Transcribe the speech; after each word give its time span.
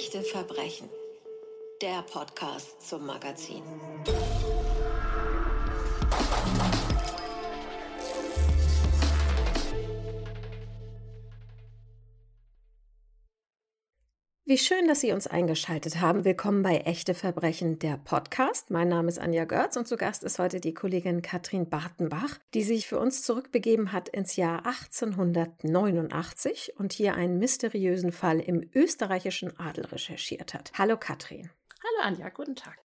Echte 0.00 0.22
Verbrechen. 0.22 0.88
Der 1.82 2.02
Podcast 2.10 2.88
zum 2.88 3.04
Magazin. 3.04 3.62
Wie 14.50 14.58
schön, 14.58 14.88
dass 14.88 15.00
Sie 15.00 15.12
uns 15.12 15.28
eingeschaltet 15.28 16.00
haben. 16.00 16.24
Willkommen 16.24 16.64
bei 16.64 16.78
Echte 16.78 17.14
Verbrechen, 17.14 17.78
der 17.78 17.98
Podcast. 17.98 18.72
Mein 18.72 18.88
Name 18.88 19.06
ist 19.06 19.20
Anja 19.20 19.44
Görz 19.44 19.76
und 19.76 19.86
zu 19.86 19.96
Gast 19.96 20.24
ist 20.24 20.40
heute 20.40 20.58
die 20.58 20.74
Kollegin 20.74 21.22
Katrin 21.22 21.68
Bartenbach, 21.68 22.36
die 22.52 22.64
sich 22.64 22.88
für 22.88 22.98
uns 22.98 23.22
zurückbegeben 23.22 23.92
hat 23.92 24.08
ins 24.08 24.34
Jahr 24.34 24.66
1889 24.66 26.72
und 26.76 26.92
hier 26.92 27.14
einen 27.14 27.38
mysteriösen 27.38 28.10
Fall 28.10 28.40
im 28.40 28.68
österreichischen 28.74 29.56
Adel 29.60 29.84
recherchiert 29.84 30.52
hat. 30.52 30.72
Hallo 30.76 30.96
Katrin. 30.96 31.48
Hallo 31.84 32.08
Anja, 32.08 32.28
guten 32.30 32.56
Tag. 32.56 32.76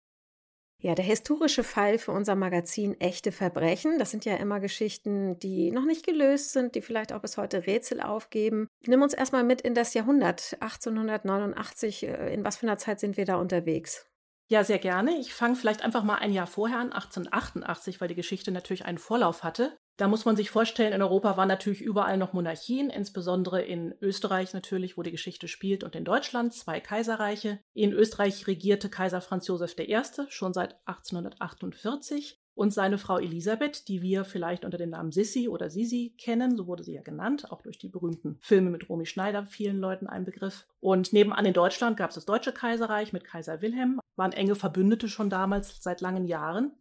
Ja, 0.85 0.93
der 0.93 1.03
historische 1.03 1.63
Fall 1.63 1.97
für 1.97 2.11
unser 2.11 2.35
Magazin 2.35 3.01
Echte 3.01 3.31
Verbrechen. 3.31 3.97
Das 3.97 4.11
sind 4.11 4.23
ja 4.23 4.35
immer 4.35 4.59
Geschichten, 4.59 5.39
die 5.39 5.71
noch 5.71 5.83
nicht 5.83 6.05
gelöst 6.05 6.51
sind, 6.51 6.75
die 6.75 6.81
vielleicht 6.83 7.11
auch 7.11 7.21
bis 7.21 7.37
heute 7.37 7.65
Rätsel 7.65 8.01
aufgeben. 8.01 8.67
Nimm 8.85 9.01
uns 9.01 9.15
erstmal 9.15 9.43
mit 9.43 9.61
in 9.61 9.73
das 9.73 9.95
Jahrhundert 9.95 10.55
1889. 10.59 12.03
Äh, 12.03 12.31
in 12.35 12.45
was 12.45 12.57
für 12.57 12.67
einer 12.67 12.77
Zeit 12.77 12.99
sind 12.99 13.17
wir 13.17 13.25
da 13.25 13.37
unterwegs? 13.37 14.05
Ja, 14.47 14.63
sehr 14.63 14.77
gerne. 14.77 15.17
Ich 15.17 15.33
fange 15.33 15.55
vielleicht 15.55 15.83
einfach 15.83 16.03
mal 16.03 16.17
ein 16.17 16.31
Jahr 16.31 16.45
vorher 16.45 16.77
an, 16.77 16.93
1888, 16.93 17.99
weil 17.99 18.09
die 18.09 18.13
Geschichte 18.13 18.51
natürlich 18.51 18.85
einen 18.85 18.99
Vorlauf 18.99 19.41
hatte. 19.41 19.75
Da 19.97 20.09
muss 20.09 20.25
man 20.25 20.35
sich 20.35 20.49
vorstellen, 20.49 20.91
in 20.91 21.01
Europa 21.01 21.37
waren 21.37 21.47
natürlich 21.47 21.81
überall 21.81 22.17
noch 22.17 22.33
Monarchien, 22.33 22.89
insbesondere 22.89 23.61
in 23.61 23.95
Österreich 24.01 24.53
natürlich, 24.53 24.97
wo 24.97 25.03
die 25.03 25.11
Geschichte 25.11 25.47
spielt, 25.47 25.85
und 25.85 25.95
in 25.95 26.03
Deutschland 26.03 26.53
zwei 26.53 26.81
Kaiserreiche. 26.81 27.59
In 27.73 27.93
Österreich 27.93 28.45
regierte 28.45 28.89
Kaiser 28.89 29.21
Franz 29.21 29.47
Josef 29.47 29.75
I. 29.79 29.97
schon 30.27 30.53
seit 30.53 30.75
1848 30.85 32.41
und 32.55 32.73
seine 32.73 32.97
Frau 32.97 33.19
Elisabeth, 33.19 33.87
die 33.87 34.01
wir 34.01 34.25
vielleicht 34.25 34.65
unter 34.65 34.77
dem 34.77 34.89
Namen 34.89 35.11
Sissi 35.11 35.47
oder 35.47 35.69
Sisi 35.69 36.15
kennen, 36.17 36.57
so 36.57 36.67
wurde 36.67 36.83
sie 36.83 36.93
ja 36.93 37.01
genannt, 37.01 37.51
auch 37.51 37.61
durch 37.61 37.77
die 37.77 37.89
berühmten 37.89 38.37
Filme 38.41 38.71
mit 38.71 38.89
Romy 38.89 39.05
Schneider, 39.05 39.45
vielen 39.45 39.79
Leuten 39.79 40.07
ein 40.07 40.25
Begriff. 40.25 40.65
Und 40.79 41.13
nebenan 41.13 41.45
in 41.45 41.53
Deutschland 41.53 41.97
gab 41.97 42.09
es 42.09 42.15
das 42.15 42.25
Deutsche 42.25 42.53
Kaiserreich 42.53 43.13
mit 43.13 43.25
Kaiser 43.25 43.61
Wilhelm, 43.61 43.99
waren 44.15 44.31
enge 44.31 44.55
Verbündete 44.55 45.09
schon 45.09 45.29
damals 45.29 45.81
seit 45.81 46.01
langen 46.01 46.25
Jahren. 46.25 46.71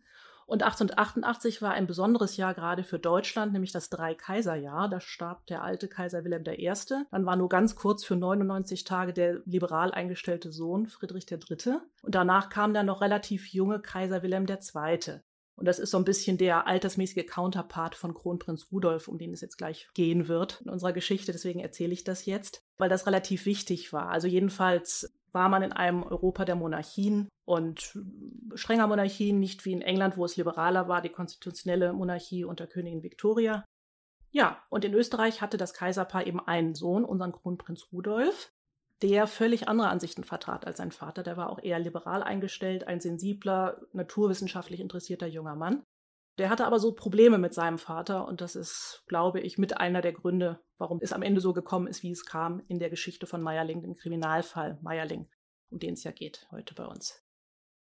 Und 0.47 0.63
1888 0.63 1.63
war 1.63 1.73
ein 1.73 1.87
besonderes 1.87 2.37
Jahr 2.37 2.55
gerade 2.55 2.85
für 2.85 2.99
Deutschland, 2.99 3.53
nämlich 3.53 3.73
das 3.73 3.91
Drei-Kaiser-Jahr. 3.91 4.89
Da 4.89 5.01
starb 5.01 5.47
der 5.47 5.63
alte 5.63 5.89
Kaiser 5.89 6.25
Wilhelm 6.25 6.45
I. 6.47 6.73
Dann 7.11 7.27
war 7.27 7.37
nur 7.37 7.49
ganz 7.49 7.77
kurz 7.77 8.05
für 8.05 8.17
99 8.17 8.85
Tage 8.85 9.13
der 9.13 9.41
liberal 9.45 9.93
eingestellte 9.93 10.53
Sohn 10.53 10.87
Friedrich 10.87 11.31
III. 11.31 11.79
Und 12.03 12.15
danach 12.15 12.49
kam 12.51 12.75
dann 12.75 12.87
noch 12.87 13.01
relativ 13.01 13.49
junge 13.49 13.81
Kaiser 13.81 14.23
Wilhelm 14.23 14.47
II. 14.47 15.21
Und 15.57 15.67
das 15.67 15.79
ist 15.79 15.93
so 15.93 15.99
ein 15.99 16.05
bisschen 16.05 16.37
der 16.37 16.67
altersmäßige 16.67 17.27
Counterpart 17.27 17.95
von 17.95 18.13
Kronprinz 18.13 18.73
Rudolf, 18.73 19.07
um 19.07 19.19
den 19.19 19.33
es 19.33 19.41
jetzt 19.41 19.57
gleich 19.57 19.89
gehen 19.95 20.27
wird 20.27 20.61
in 20.65 20.71
unserer 20.71 20.93
Geschichte. 20.93 21.33
Deswegen 21.33 21.61
erzähle 21.61 21.93
ich 21.93 22.03
das 22.03 22.27
jetzt, 22.27 22.65
weil 22.77 22.89
das 22.89 23.07
relativ 23.07 23.47
wichtig 23.47 23.93
war. 23.93 24.09
Also 24.09 24.27
jedenfalls 24.27 25.15
war 25.35 25.49
man 25.49 25.63
in 25.63 25.73
einem 25.73 26.03
Europa 26.03 26.45
der 26.45 26.55
Monarchien 26.55 27.29
und 27.45 27.99
strenger 28.55 28.87
Monarchien, 28.87 29.39
nicht 29.41 29.65
wie 29.65 29.73
in 29.73 29.83
England, 29.83 30.17
wo 30.17 30.25
es 30.25 30.37
liberaler 30.37 30.89
war, 30.89 31.03
die 31.03 31.11
konstitutionelle 31.11 31.93
Monarchie 31.93 32.45
unter 32.45 32.67
Königin 32.67 33.03
Victoria. 33.03 33.65
Ja, 34.31 34.63
und 34.71 34.85
in 34.85 34.95
Österreich 34.95 35.43
hatte 35.43 35.57
das 35.57 35.75
Kaiserpaar 35.75 36.27
eben 36.27 36.41
einen 36.41 36.75
Sohn, 36.75 37.05
unseren 37.05 37.33
Kronprinz 37.33 37.89
Rudolf 37.93 38.51
der 39.03 39.27
völlig 39.27 39.69
andere 39.69 39.89
Ansichten 39.89 40.25
vertrat 40.25 40.67
als 40.67 40.79
sein 40.79 40.93
Vater. 40.93 41.23
Der 41.23 41.37
war 41.37 41.51
auch 41.51 41.63
eher 41.63 41.79
liberal 41.79 42.23
eingestellt, 42.23 42.87
ein 42.87 43.01
sensibler, 43.01 43.83
naturwissenschaftlich 43.93 44.81
interessierter 44.81 45.27
junger 45.27 45.57
Mann. 45.57 45.83
Der 46.39 46.49
hatte 46.49 46.65
aber 46.67 46.81
so 46.81 46.93
Probleme 46.93 47.39
mit 47.39 47.55
seinem 47.55 47.79
Vater 47.79 48.27
und 48.27 48.41
das 48.41 48.57
ist, 48.57 49.05
glaube 49.07 49.41
ich, 49.41 49.57
mit 49.57 49.77
einer 49.77 50.01
der 50.01 50.13
Gründe, 50.13 50.61
warum 50.79 51.01
es 51.01 51.13
am 51.13 51.23
Ende 51.23 51.41
so 51.41 51.53
gekommen 51.53 51.87
ist, 51.87 52.03
wie 52.03 52.11
es 52.11 52.25
kam 52.25 52.63
in 52.67 52.79
der 52.79 52.91
Geschichte 52.91 53.27
von 53.27 53.41
Meierling, 53.41 53.83
dem 53.83 53.95
Kriminalfall 53.95 54.79
Meierling, 54.83 55.29
um 55.75 55.81
den 55.81 55.95
es 55.95 56.05
ja 56.05 56.13
geht 56.13 56.47
heute 56.51 56.75
bei 56.75 56.87
uns. 56.87 57.21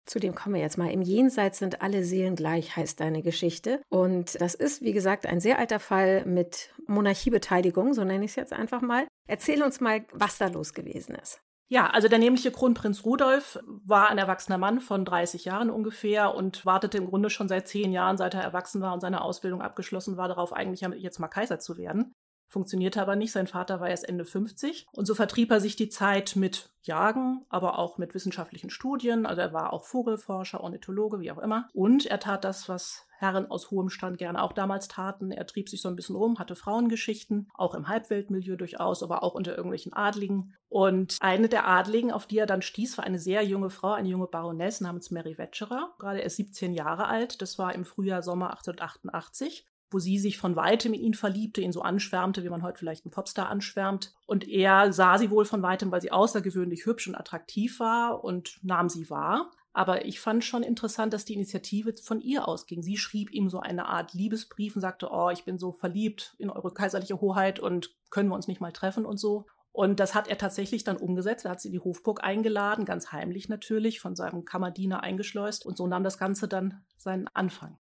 Zu 0.06 0.20
dem 0.20 0.36
kommen 0.36 0.56
wir 0.56 0.62
jetzt 0.62 0.78
mal. 0.78 0.92
Im 0.92 1.02
Jenseits 1.02 1.60
sind 1.60 1.82
alle 1.82 2.04
Seelen 2.04 2.36
gleich, 2.36 2.76
heißt 2.76 3.00
deine 3.00 3.22
Geschichte. 3.22 3.82
Und 3.90 4.40
das 4.42 4.54
ist, 4.54 4.82
wie 4.82 4.92
gesagt, 4.92 5.26
ein 5.26 5.40
sehr 5.40 5.60
alter 5.60 5.80
Fall 5.80 6.26
mit 6.26 6.74
Monarchiebeteiligung, 6.88 7.94
so 7.94 8.04
nenne 8.04 8.26
ich 8.26 8.32
es 8.32 8.36
jetzt 8.36 8.52
einfach 8.52 8.82
mal. 8.82 9.08
Erzähl 9.28 9.64
uns 9.64 9.80
mal, 9.80 10.06
was 10.12 10.38
da 10.38 10.48
los 10.48 10.74
gewesen 10.74 11.16
ist. 11.16 11.40
Ja, 11.70 11.90
also 11.90 12.10
der 12.10 12.20
nämliche 12.20 12.52
Kronprinz 12.52 13.06
Rudolf 13.06 13.58
war 13.66 14.10
ein 14.10 14.18
erwachsener 14.18 14.58
Mann 14.58 14.82
von 14.82 15.06
30 15.06 15.46
Jahren 15.46 15.70
ungefähr 15.70 16.36
und 16.36 16.66
wartete 16.66 16.98
im 16.98 17.08
Grunde 17.08 17.30
schon 17.30 17.48
seit 17.48 17.68
zehn 17.70 17.92
Jahren, 17.94 18.18
seit 18.18 18.34
er 18.34 18.42
erwachsen 18.42 18.82
war 18.82 18.94
und 18.94 19.00
seine 19.00 19.22
Ausbildung 19.22 19.62
abgeschlossen 19.62 20.18
war, 20.18 20.28
darauf 20.28 20.52
eigentlich 20.52 20.82
jetzt 21.02 21.20
mal 21.20 21.30
Kaiser 21.30 21.60
zu 21.60 21.78
werden. 21.78 22.14
Funktionierte 22.54 23.02
aber 23.02 23.16
nicht. 23.16 23.32
Sein 23.32 23.48
Vater 23.48 23.80
war 23.80 23.90
erst 23.90 24.08
Ende 24.08 24.26
50. 24.26 24.86
Und 24.92 25.08
so 25.08 25.16
vertrieb 25.16 25.50
er 25.50 25.60
sich 25.60 25.76
die 25.76 25.90
Zeit 25.90 26.36
mit 26.36 26.70
Jagen, 26.84 27.48
aber 27.50 27.80
auch 27.80 27.98
mit 27.98 28.14
wissenschaftlichen 28.14 28.70
Studien. 28.70 29.26
Also 29.26 29.42
er 29.42 29.54
war 29.54 29.74
auch 29.74 29.86
Vogelforscher, 29.86 30.62
Ornithologe, 30.62 31.20
wie 31.20 31.32
auch 31.32 31.40
immer. 31.40 31.68
Und 31.74 32.06
er 32.06 32.20
tat 32.20 32.44
das, 32.44 32.70
was 32.70 33.08
Herren 33.18 33.50
aus 33.50 33.72
hohem 33.72 33.90
Stand 33.90 34.20
gerne 34.20 34.44
auch 34.44 34.54
damals 34.54 34.88
taten. 34.88 35.32
Er 35.32 35.48
trieb 35.48 35.68
sich 35.68 35.82
so 35.82 35.90
ein 35.90 35.96
bisschen 35.96 36.16
rum, 36.16 36.38
hatte 36.38 36.56
Frauengeschichten, 36.56 37.50
auch 37.56 37.74
im 37.74 37.88
Halbweltmilieu 37.88 38.56
durchaus, 38.56 39.02
aber 39.02 39.24
auch 39.24 39.34
unter 39.34 39.58
irgendwelchen 39.58 39.94
Adligen. 39.94 40.54
Und 40.70 41.18
eine 41.22 41.50
der 41.50 41.68
Adligen, 41.68 42.12
auf 42.12 42.28
die 42.28 42.38
er 42.38 42.46
dann 42.46 42.62
stieß, 42.62 43.00
war 43.00 43.06
eine 43.06 43.18
sehr 43.18 43.44
junge 43.44 43.72
Frau, 43.72 43.94
eine 43.94 44.10
junge 44.10 44.28
Baroness 44.28 44.80
namens 44.80 45.10
Mary 45.10 45.40
Wetscherer, 45.40 45.96
gerade 45.98 46.20
erst 46.20 46.36
17 46.36 46.76
Jahre 46.76 47.08
alt. 47.08 47.42
Das 47.42 47.58
war 47.58 47.74
im 47.74 47.84
Frühjahr, 47.84 48.22
Sommer 48.22 48.52
1888 48.52 49.66
wo 49.94 50.00
sie 50.00 50.20
sich 50.20 50.38
von 50.38 50.56
weitem 50.56 50.94
in 50.94 51.02
ihn 51.02 51.14
verliebte, 51.14 51.62
ihn 51.62 51.72
so 51.72 51.82
anschwärmte, 51.82 52.44
wie 52.44 52.50
man 52.50 52.64
heute 52.64 52.80
vielleicht 52.80 53.06
einen 53.06 53.12
Popstar 53.12 53.50
anschwärmt. 53.50 54.14
Und 54.26 54.48
er 54.48 54.92
sah 54.92 55.18
sie 55.18 55.30
wohl 55.30 55.46
von 55.46 55.62
weitem, 55.62 55.92
weil 55.92 56.02
sie 56.02 56.12
außergewöhnlich 56.12 56.86
hübsch 56.86 57.08
und 57.08 57.16
attraktiv 57.16 57.80
war 57.80 58.24
und 58.24 58.60
nahm 58.64 58.90
sie 58.90 59.10
wahr. 59.10 59.52
Aber 59.74 60.06
ich 60.06 60.20
fand 60.20 60.44
schon 60.44 60.62
interessant, 60.62 61.14
dass 61.14 61.26
die 61.26 61.34
Initiative 61.34 61.96
von 62.02 62.22
ihr 62.22 62.48
ausging. 62.48 62.84
Sie 62.84 62.98
schrieb 62.98 63.32
ihm 63.32 63.50
so 63.50 63.60
eine 63.60 63.88
Art 63.88 64.14
Liebesbrief 64.14 64.76
und 64.76 64.82
sagte, 64.82 65.10
oh, 65.12 65.30
ich 65.32 65.46
bin 65.46 65.58
so 65.58 65.72
verliebt 65.72 66.36
in 66.38 66.52
eure 66.52 66.72
kaiserliche 66.72 67.20
Hoheit 67.20 67.60
und 67.60 67.90
können 68.12 68.30
wir 68.30 68.36
uns 68.36 68.48
nicht 68.48 68.62
mal 68.62 68.72
treffen 68.72 69.06
und 69.06 69.18
so. 69.18 69.48
Und 69.72 70.00
das 70.00 70.14
hat 70.14 70.28
er 70.28 70.38
tatsächlich 70.38 70.84
dann 70.84 70.98
umgesetzt. 70.98 71.46
Er 71.46 71.52
hat 71.52 71.62
sie 71.62 71.70
in 71.70 71.74
die 71.74 71.80
Hofburg 71.80 72.24
eingeladen, 72.24 72.86
ganz 72.86 73.12
heimlich 73.12 73.50
natürlich, 73.50 74.00
von 74.00 74.16
seinem 74.16 74.46
Kammerdiener 74.46 75.02
eingeschleust. 75.02 75.66
Und 75.66 75.78
so 75.78 75.88
nahm 75.88 76.04
das 76.04 76.20
Ganze 76.20 76.48
dann 76.48 76.84
seinen 76.96 77.28
Anfang. 77.30 77.80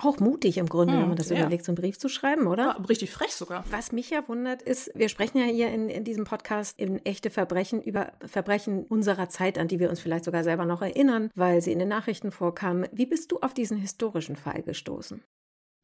Auch 0.00 0.18
mutig 0.18 0.58
im 0.58 0.68
Grunde, 0.68 0.94
hm, 0.94 1.00
wenn 1.00 1.08
man 1.08 1.16
das 1.16 1.30
ja. 1.30 1.38
überlegt, 1.38 1.64
so 1.64 1.70
einen 1.70 1.76
Brief 1.76 1.98
zu 1.98 2.08
schreiben, 2.08 2.46
oder? 2.46 2.76
Ja, 2.78 2.84
richtig 2.88 3.10
frech 3.10 3.34
sogar. 3.34 3.64
Was 3.70 3.92
mich 3.92 4.10
ja 4.10 4.26
wundert, 4.28 4.62
ist, 4.62 4.90
wir 4.94 5.08
sprechen 5.08 5.38
ja 5.38 5.44
hier 5.44 5.68
in, 5.70 5.88
in 5.88 6.04
diesem 6.04 6.24
Podcast 6.24 6.78
in 6.78 7.04
echte 7.04 7.30
Verbrechen 7.30 7.82
über 7.82 8.12
Verbrechen 8.24 8.84
unserer 8.84 9.28
Zeit, 9.28 9.58
an 9.58 9.68
die 9.68 9.78
wir 9.78 9.90
uns 9.90 10.00
vielleicht 10.00 10.24
sogar 10.24 10.42
selber 10.42 10.64
noch 10.64 10.82
erinnern, 10.82 11.30
weil 11.34 11.60
sie 11.60 11.72
in 11.72 11.78
den 11.78 11.88
Nachrichten 11.88 12.32
vorkamen. 12.32 12.88
Wie 12.92 13.06
bist 13.06 13.30
du 13.32 13.38
auf 13.40 13.54
diesen 13.54 13.76
historischen 13.76 14.36
Fall 14.36 14.62
gestoßen? 14.62 15.22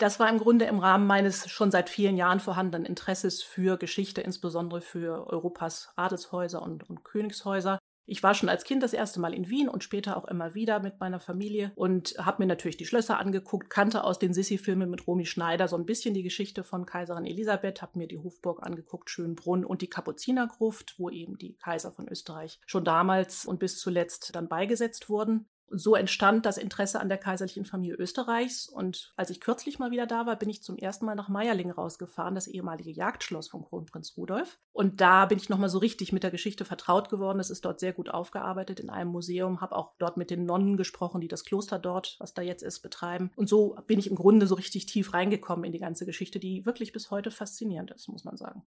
Das 0.01 0.19
war 0.19 0.31
im 0.31 0.39
Grunde 0.39 0.65
im 0.65 0.79
Rahmen 0.79 1.07
meines 1.07 1.51
schon 1.51 1.71
seit 1.71 1.91
vielen 1.91 2.17
Jahren 2.17 2.41
vorhandenen 2.41 2.87
Interesses 2.87 3.43
für 3.43 3.77
Geschichte, 3.77 4.23
insbesondere 4.23 4.81
für 4.81 5.27
Europas 5.27 5.93
Adelshäuser 5.95 6.63
und, 6.63 6.89
und 6.89 7.05
Königshäuser. 7.05 7.79
Ich 8.11 8.25
war 8.25 8.35
schon 8.35 8.49
als 8.49 8.65
Kind 8.65 8.83
das 8.83 8.93
erste 8.93 9.21
Mal 9.21 9.33
in 9.33 9.49
Wien 9.51 9.69
und 9.69 9.85
später 9.85 10.17
auch 10.17 10.25
immer 10.25 10.53
wieder 10.53 10.81
mit 10.81 10.99
meiner 10.99 11.21
Familie 11.21 11.71
und 11.77 12.17
habe 12.19 12.43
mir 12.43 12.49
natürlich 12.49 12.77
die 12.77 12.85
Schlösser 12.85 13.21
angeguckt, 13.21 13.71
kannte 13.71 14.03
aus 14.03 14.19
den 14.19 14.35
Sissi-Filmen 14.35 14.91
mit 14.91 15.07
Romy 15.07 15.27
Schneider 15.27 15.69
so 15.69 15.77
ein 15.77 15.87
bisschen 15.87 16.13
die 16.13 16.25
Geschichte 16.25 16.65
von 16.65 16.87
Kaiserin 16.87 17.25
Elisabeth, 17.25 17.83
habe 17.83 17.97
mir 17.97 18.09
die 18.09 18.19
Hofburg 18.19 18.67
angeguckt, 18.67 19.11
Schönbrunn 19.11 19.65
und 19.65 19.81
die 19.81 19.87
Kapuzinergruft, 19.87 20.97
wo 20.99 21.09
eben 21.09 21.39
die 21.39 21.55
Kaiser 21.55 21.93
von 21.93 22.09
Österreich 22.09 22.59
schon 22.67 22.85
damals 22.85 23.47
und 23.47 23.61
bis 23.61 23.79
zuletzt 23.79 24.35
dann 24.35 24.49
beigesetzt 24.49 25.09
wurden 25.09 25.47
so 25.71 25.95
entstand 25.95 26.47
das 26.47 26.59
Interesse 26.59 27.01
an 27.01 27.09
der 27.09 27.19
kaiserlichen 27.19 27.65
Familie 27.65 27.97
Österreichs. 27.97 28.69
Und 28.69 29.13
als 29.17 29.31
ich 29.31 29.41
kürzlich 29.41 29.79
mal 29.79 29.91
wieder 29.91 30.07
da 30.07 30.27
war, 30.27 30.37
bin 30.37 30.51
ich 30.51 30.63
zum 30.63 30.77
ersten 30.77 31.07
Mal 31.07 31.15
nach 31.15 31.29
Meierling 31.29 31.71
rausgefahren, 31.71 32.35
das 32.35 32.49
ehemalige 32.49 32.91
Jagdschloss 32.91 33.49
von 33.49 33.63
Kronprinz 33.63 34.15
Rudolf. 34.17 34.59
Und 34.73 35.01
da 35.01 35.27
bin 35.27 35.39
ich 35.39 35.49
nochmal 35.49 35.69
so 35.69 35.79
richtig 35.79 36.13
mit 36.13 36.23
der 36.23 36.31
Geschichte 36.31 36.65
vertraut 36.65 37.09
geworden. 37.09 37.41
Es 37.41 37.51
ist 37.51 37.65
dort 37.65 37.81
sehr 37.81 37.93
gut 37.93 38.11
aufgearbeitet 38.11 38.81
in 38.81 38.91
einem 38.91 39.11
Museum, 39.11 39.61
habe 39.61 39.77
auch 39.77 39.93
dort 39.99 40.17
mit 40.17 40.31
den 40.31 40.45
Nonnen 40.45 40.77
gesprochen, 40.77 41.21
die 41.21 41.29
das 41.29 41.45
Kloster 41.45 41.79
dort, 41.79 42.17
was 42.19 42.35
da 42.35 42.43
jetzt 42.43 42.63
ist, 42.63 42.81
betreiben. 42.81 43.31
Und 43.37 43.49
so 43.49 43.77
bin 43.87 43.99
ich 43.99 44.11
im 44.11 44.17
Grunde 44.17 44.47
so 44.47 44.55
richtig 44.55 44.87
tief 44.87 45.15
reingekommen 45.15 45.65
in 45.65 45.73
die 45.73 45.79
ganze 45.79 46.07
Geschichte, 46.07 46.39
die 46.39 46.67
wirklich 46.67 46.93
bis 46.93 47.11
heute 47.11 47.31
faszinierend 47.31 47.91
ist, 47.93 48.09
muss 48.09 48.25
man 48.25 48.37
sagen. 48.37 48.65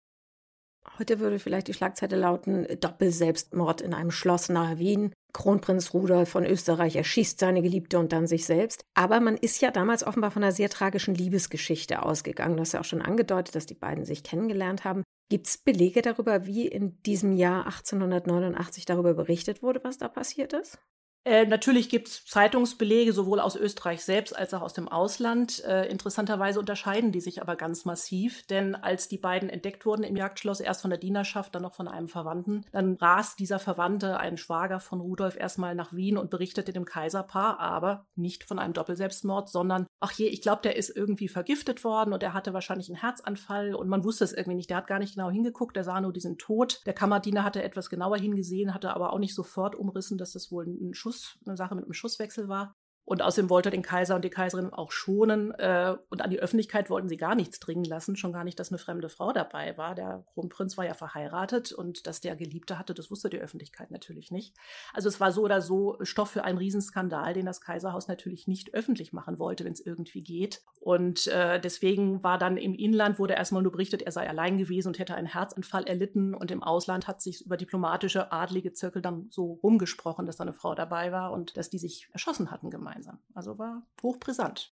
Heute 0.99 1.19
würde 1.19 1.39
vielleicht 1.39 1.67
die 1.67 1.73
Schlagzeile 1.73 2.17
lauten 2.17 2.67
Doppelselbstmord 2.79 3.81
in 3.81 3.93
einem 3.93 4.11
Schloss 4.11 4.49
nahe 4.49 4.79
Wien. 4.79 5.13
Kronprinz 5.33 5.93
Rudolf 5.93 6.29
von 6.29 6.45
Österreich 6.45 6.95
erschießt 6.95 7.39
seine 7.39 7.61
Geliebte 7.61 7.97
und 7.97 8.13
dann 8.13 8.27
sich 8.27 8.45
selbst. 8.45 8.85
Aber 8.93 9.19
man 9.19 9.35
ist 9.35 9.61
ja 9.61 9.71
damals 9.71 10.05
offenbar 10.05 10.29
von 10.29 10.43
einer 10.43 10.51
sehr 10.51 10.69
tragischen 10.69 11.15
Liebesgeschichte 11.15 12.03
ausgegangen. 12.03 12.55
Du 12.55 12.61
hast 12.61 12.73
ja 12.73 12.81
auch 12.81 12.85
schon 12.85 13.01
angedeutet, 13.01 13.55
dass 13.55 13.65
die 13.65 13.73
beiden 13.73 14.05
sich 14.05 14.23
kennengelernt 14.23 14.83
haben. 14.83 15.03
Gibt 15.29 15.47
es 15.47 15.57
Belege 15.57 16.03
darüber, 16.03 16.45
wie 16.45 16.67
in 16.67 17.01
diesem 17.01 17.33
Jahr 17.33 17.65
1889 17.65 18.85
darüber 18.85 19.15
berichtet 19.15 19.63
wurde, 19.63 19.83
was 19.83 19.97
da 19.97 20.07
passiert 20.07 20.53
ist? 20.53 20.77
Äh, 21.25 21.45
natürlich 21.45 21.87
gibt 21.87 22.09
es 22.09 22.25
Zeitungsbelege, 22.25 23.13
sowohl 23.13 23.39
aus 23.39 23.55
Österreich 23.55 24.03
selbst 24.03 24.35
als 24.35 24.53
auch 24.53 24.61
aus 24.61 24.73
dem 24.73 24.89
Ausland. 24.89 25.63
Äh, 25.63 25.87
interessanterweise 25.87 26.59
unterscheiden 26.59 27.13
die 27.13 27.21
sich 27.21 27.41
aber 27.41 27.55
ganz 27.55 27.85
massiv, 27.85 28.45
denn 28.47 28.75
als 28.75 29.07
die 29.07 29.17
beiden 29.17 29.49
entdeckt 29.49 29.85
wurden 29.85 30.03
im 30.03 30.17
Jagdschloss, 30.17 30.59
erst 30.59 30.81
von 30.81 30.89
der 30.89 30.99
Dienerschaft, 30.99 31.55
dann 31.55 31.61
noch 31.61 31.75
von 31.75 31.87
einem 31.87 32.09
Verwandten, 32.09 32.65
dann 32.73 32.95
rast 32.95 33.39
dieser 33.39 33.59
Verwandte, 33.59 34.17
ein 34.17 34.35
Schwager 34.35 34.81
von 34.81 34.99
Rudolf, 34.99 35.37
erstmal 35.37 35.75
nach 35.75 35.93
Wien 35.93 36.17
und 36.17 36.29
berichtete 36.29 36.73
dem 36.73 36.83
Kaiserpaar, 36.83 37.57
aber 37.59 38.05
nicht 38.15 38.43
von 38.43 38.59
einem 38.59 38.73
Doppelselbstmord, 38.73 39.47
sondern, 39.47 39.87
ach 40.01 40.11
je, 40.11 40.27
ich 40.27 40.41
glaube, 40.41 40.63
der 40.63 40.75
ist 40.75 40.89
irgendwie 40.89 41.29
vergiftet 41.29 41.85
worden 41.85 42.11
und 42.11 42.21
er 42.21 42.33
hatte 42.33 42.53
wahrscheinlich 42.53 42.89
einen 42.89 42.99
Herzanfall 42.99 43.75
und 43.75 43.87
man 43.87 44.03
wusste 44.03 44.25
es 44.25 44.33
irgendwie 44.33 44.57
nicht. 44.57 44.69
Der 44.69 44.77
hat 44.77 44.87
gar 44.87 44.99
nicht 44.99 45.15
genau 45.15 45.29
hingeguckt, 45.29 45.77
der 45.77 45.85
sah 45.85 46.01
nur 46.01 46.11
diesen 46.11 46.37
Tod. 46.37 46.81
Der 46.85 46.93
Kammerdiener 46.93 47.45
hatte 47.45 47.63
etwas 47.63 47.89
genauer 47.89 48.17
hingesehen, 48.17 48.73
hatte 48.73 48.93
aber 48.93 49.13
auch 49.13 49.19
nicht 49.19 49.35
sofort 49.35 49.75
umrissen, 49.75 50.17
dass 50.17 50.33
das 50.33 50.51
wohl 50.51 50.65
ein 50.67 50.93
Schuss 50.93 51.12
Schuss, 51.13 51.37
eine 51.45 51.57
Sache 51.57 51.75
mit 51.75 51.85
einem 51.85 51.93
Schusswechsel 51.93 52.47
war. 52.47 52.75
Und 53.05 53.21
außerdem 53.21 53.49
wollte 53.49 53.69
er 53.69 53.71
den 53.71 53.81
Kaiser 53.81 54.15
und 54.15 54.23
die 54.23 54.29
Kaiserin 54.29 54.71
auch 54.71 54.91
schonen. 54.91 55.51
Äh, 55.51 55.95
und 56.09 56.21
an 56.21 56.29
die 56.29 56.39
Öffentlichkeit 56.39 56.89
wollten 56.89 57.09
sie 57.09 57.17
gar 57.17 57.35
nichts 57.35 57.59
dringen 57.59 57.83
lassen, 57.83 58.15
schon 58.15 58.31
gar 58.31 58.45
nicht, 58.45 58.59
dass 58.59 58.71
eine 58.71 58.77
fremde 58.77 59.09
Frau 59.09 59.33
dabei 59.33 59.77
war. 59.77 59.93
Der 59.93 60.23
Kronprinz 60.33 60.77
war 60.77 60.85
ja 60.85 60.93
verheiratet 60.93 61.73
und 61.73 62.07
dass 62.07 62.21
der 62.21 62.35
Geliebte 62.35 62.79
hatte, 62.79 62.93
das 62.93 63.11
wusste 63.11 63.29
die 63.29 63.39
Öffentlichkeit 63.39 63.91
natürlich 63.91 64.31
nicht. 64.31 64.55
Also 64.93 65.09
es 65.09 65.19
war 65.19 65.33
so 65.33 65.41
oder 65.43 65.61
so 65.61 65.97
Stoff 66.01 66.29
für 66.29 66.45
einen 66.45 66.57
Riesenskandal, 66.57 67.33
den 67.33 67.45
das 67.45 67.59
Kaiserhaus 67.59 68.07
natürlich 68.07 68.47
nicht 68.47 68.73
öffentlich 68.73 69.11
machen 69.11 69.37
wollte, 69.37 69.65
wenn 69.65 69.73
es 69.73 69.85
irgendwie 69.85 70.23
geht. 70.23 70.61
Und 70.79 71.27
äh, 71.27 71.59
deswegen 71.59 72.23
war 72.23 72.37
dann 72.37 72.55
im 72.55 72.73
Inland, 72.73 73.19
wurde 73.19 73.33
erstmal 73.33 73.63
nur 73.63 73.73
berichtet, 73.73 74.01
er 74.01 74.13
sei 74.13 74.29
allein 74.29 74.57
gewesen 74.57 74.89
und 74.89 74.99
hätte 74.99 75.15
einen 75.15 75.27
Herzanfall 75.27 75.83
erlitten. 75.83 76.33
Und 76.33 76.51
im 76.51 76.63
Ausland 76.63 77.07
hat 77.07 77.21
sich 77.21 77.45
über 77.45 77.57
diplomatische, 77.57 78.31
adlige 78.31 78.71
Zirkel 78.71 79.01
dann 79.01 79.27
so 79.29 79.59
rumgesprochen, 79.61 80.25
dass 80.25 80.37
da 80.37 80.43
eine 80.43 80.53
Frau 80.53 80.73
dabei 80.73 81.11
war 81.11 81.33
und 81.33 81.57
dass 81.57 81.69
die 81.69 81.79
sich 81.79 82.07
erschossen 82.13 82.49
hatten 82.49 82.69
gemeinsam 82.69 82.92
gemeinsam. 82.93 83.19
Also 83.33 83.57
war 83.57 83.83
hochbrisant. 84.01 84.71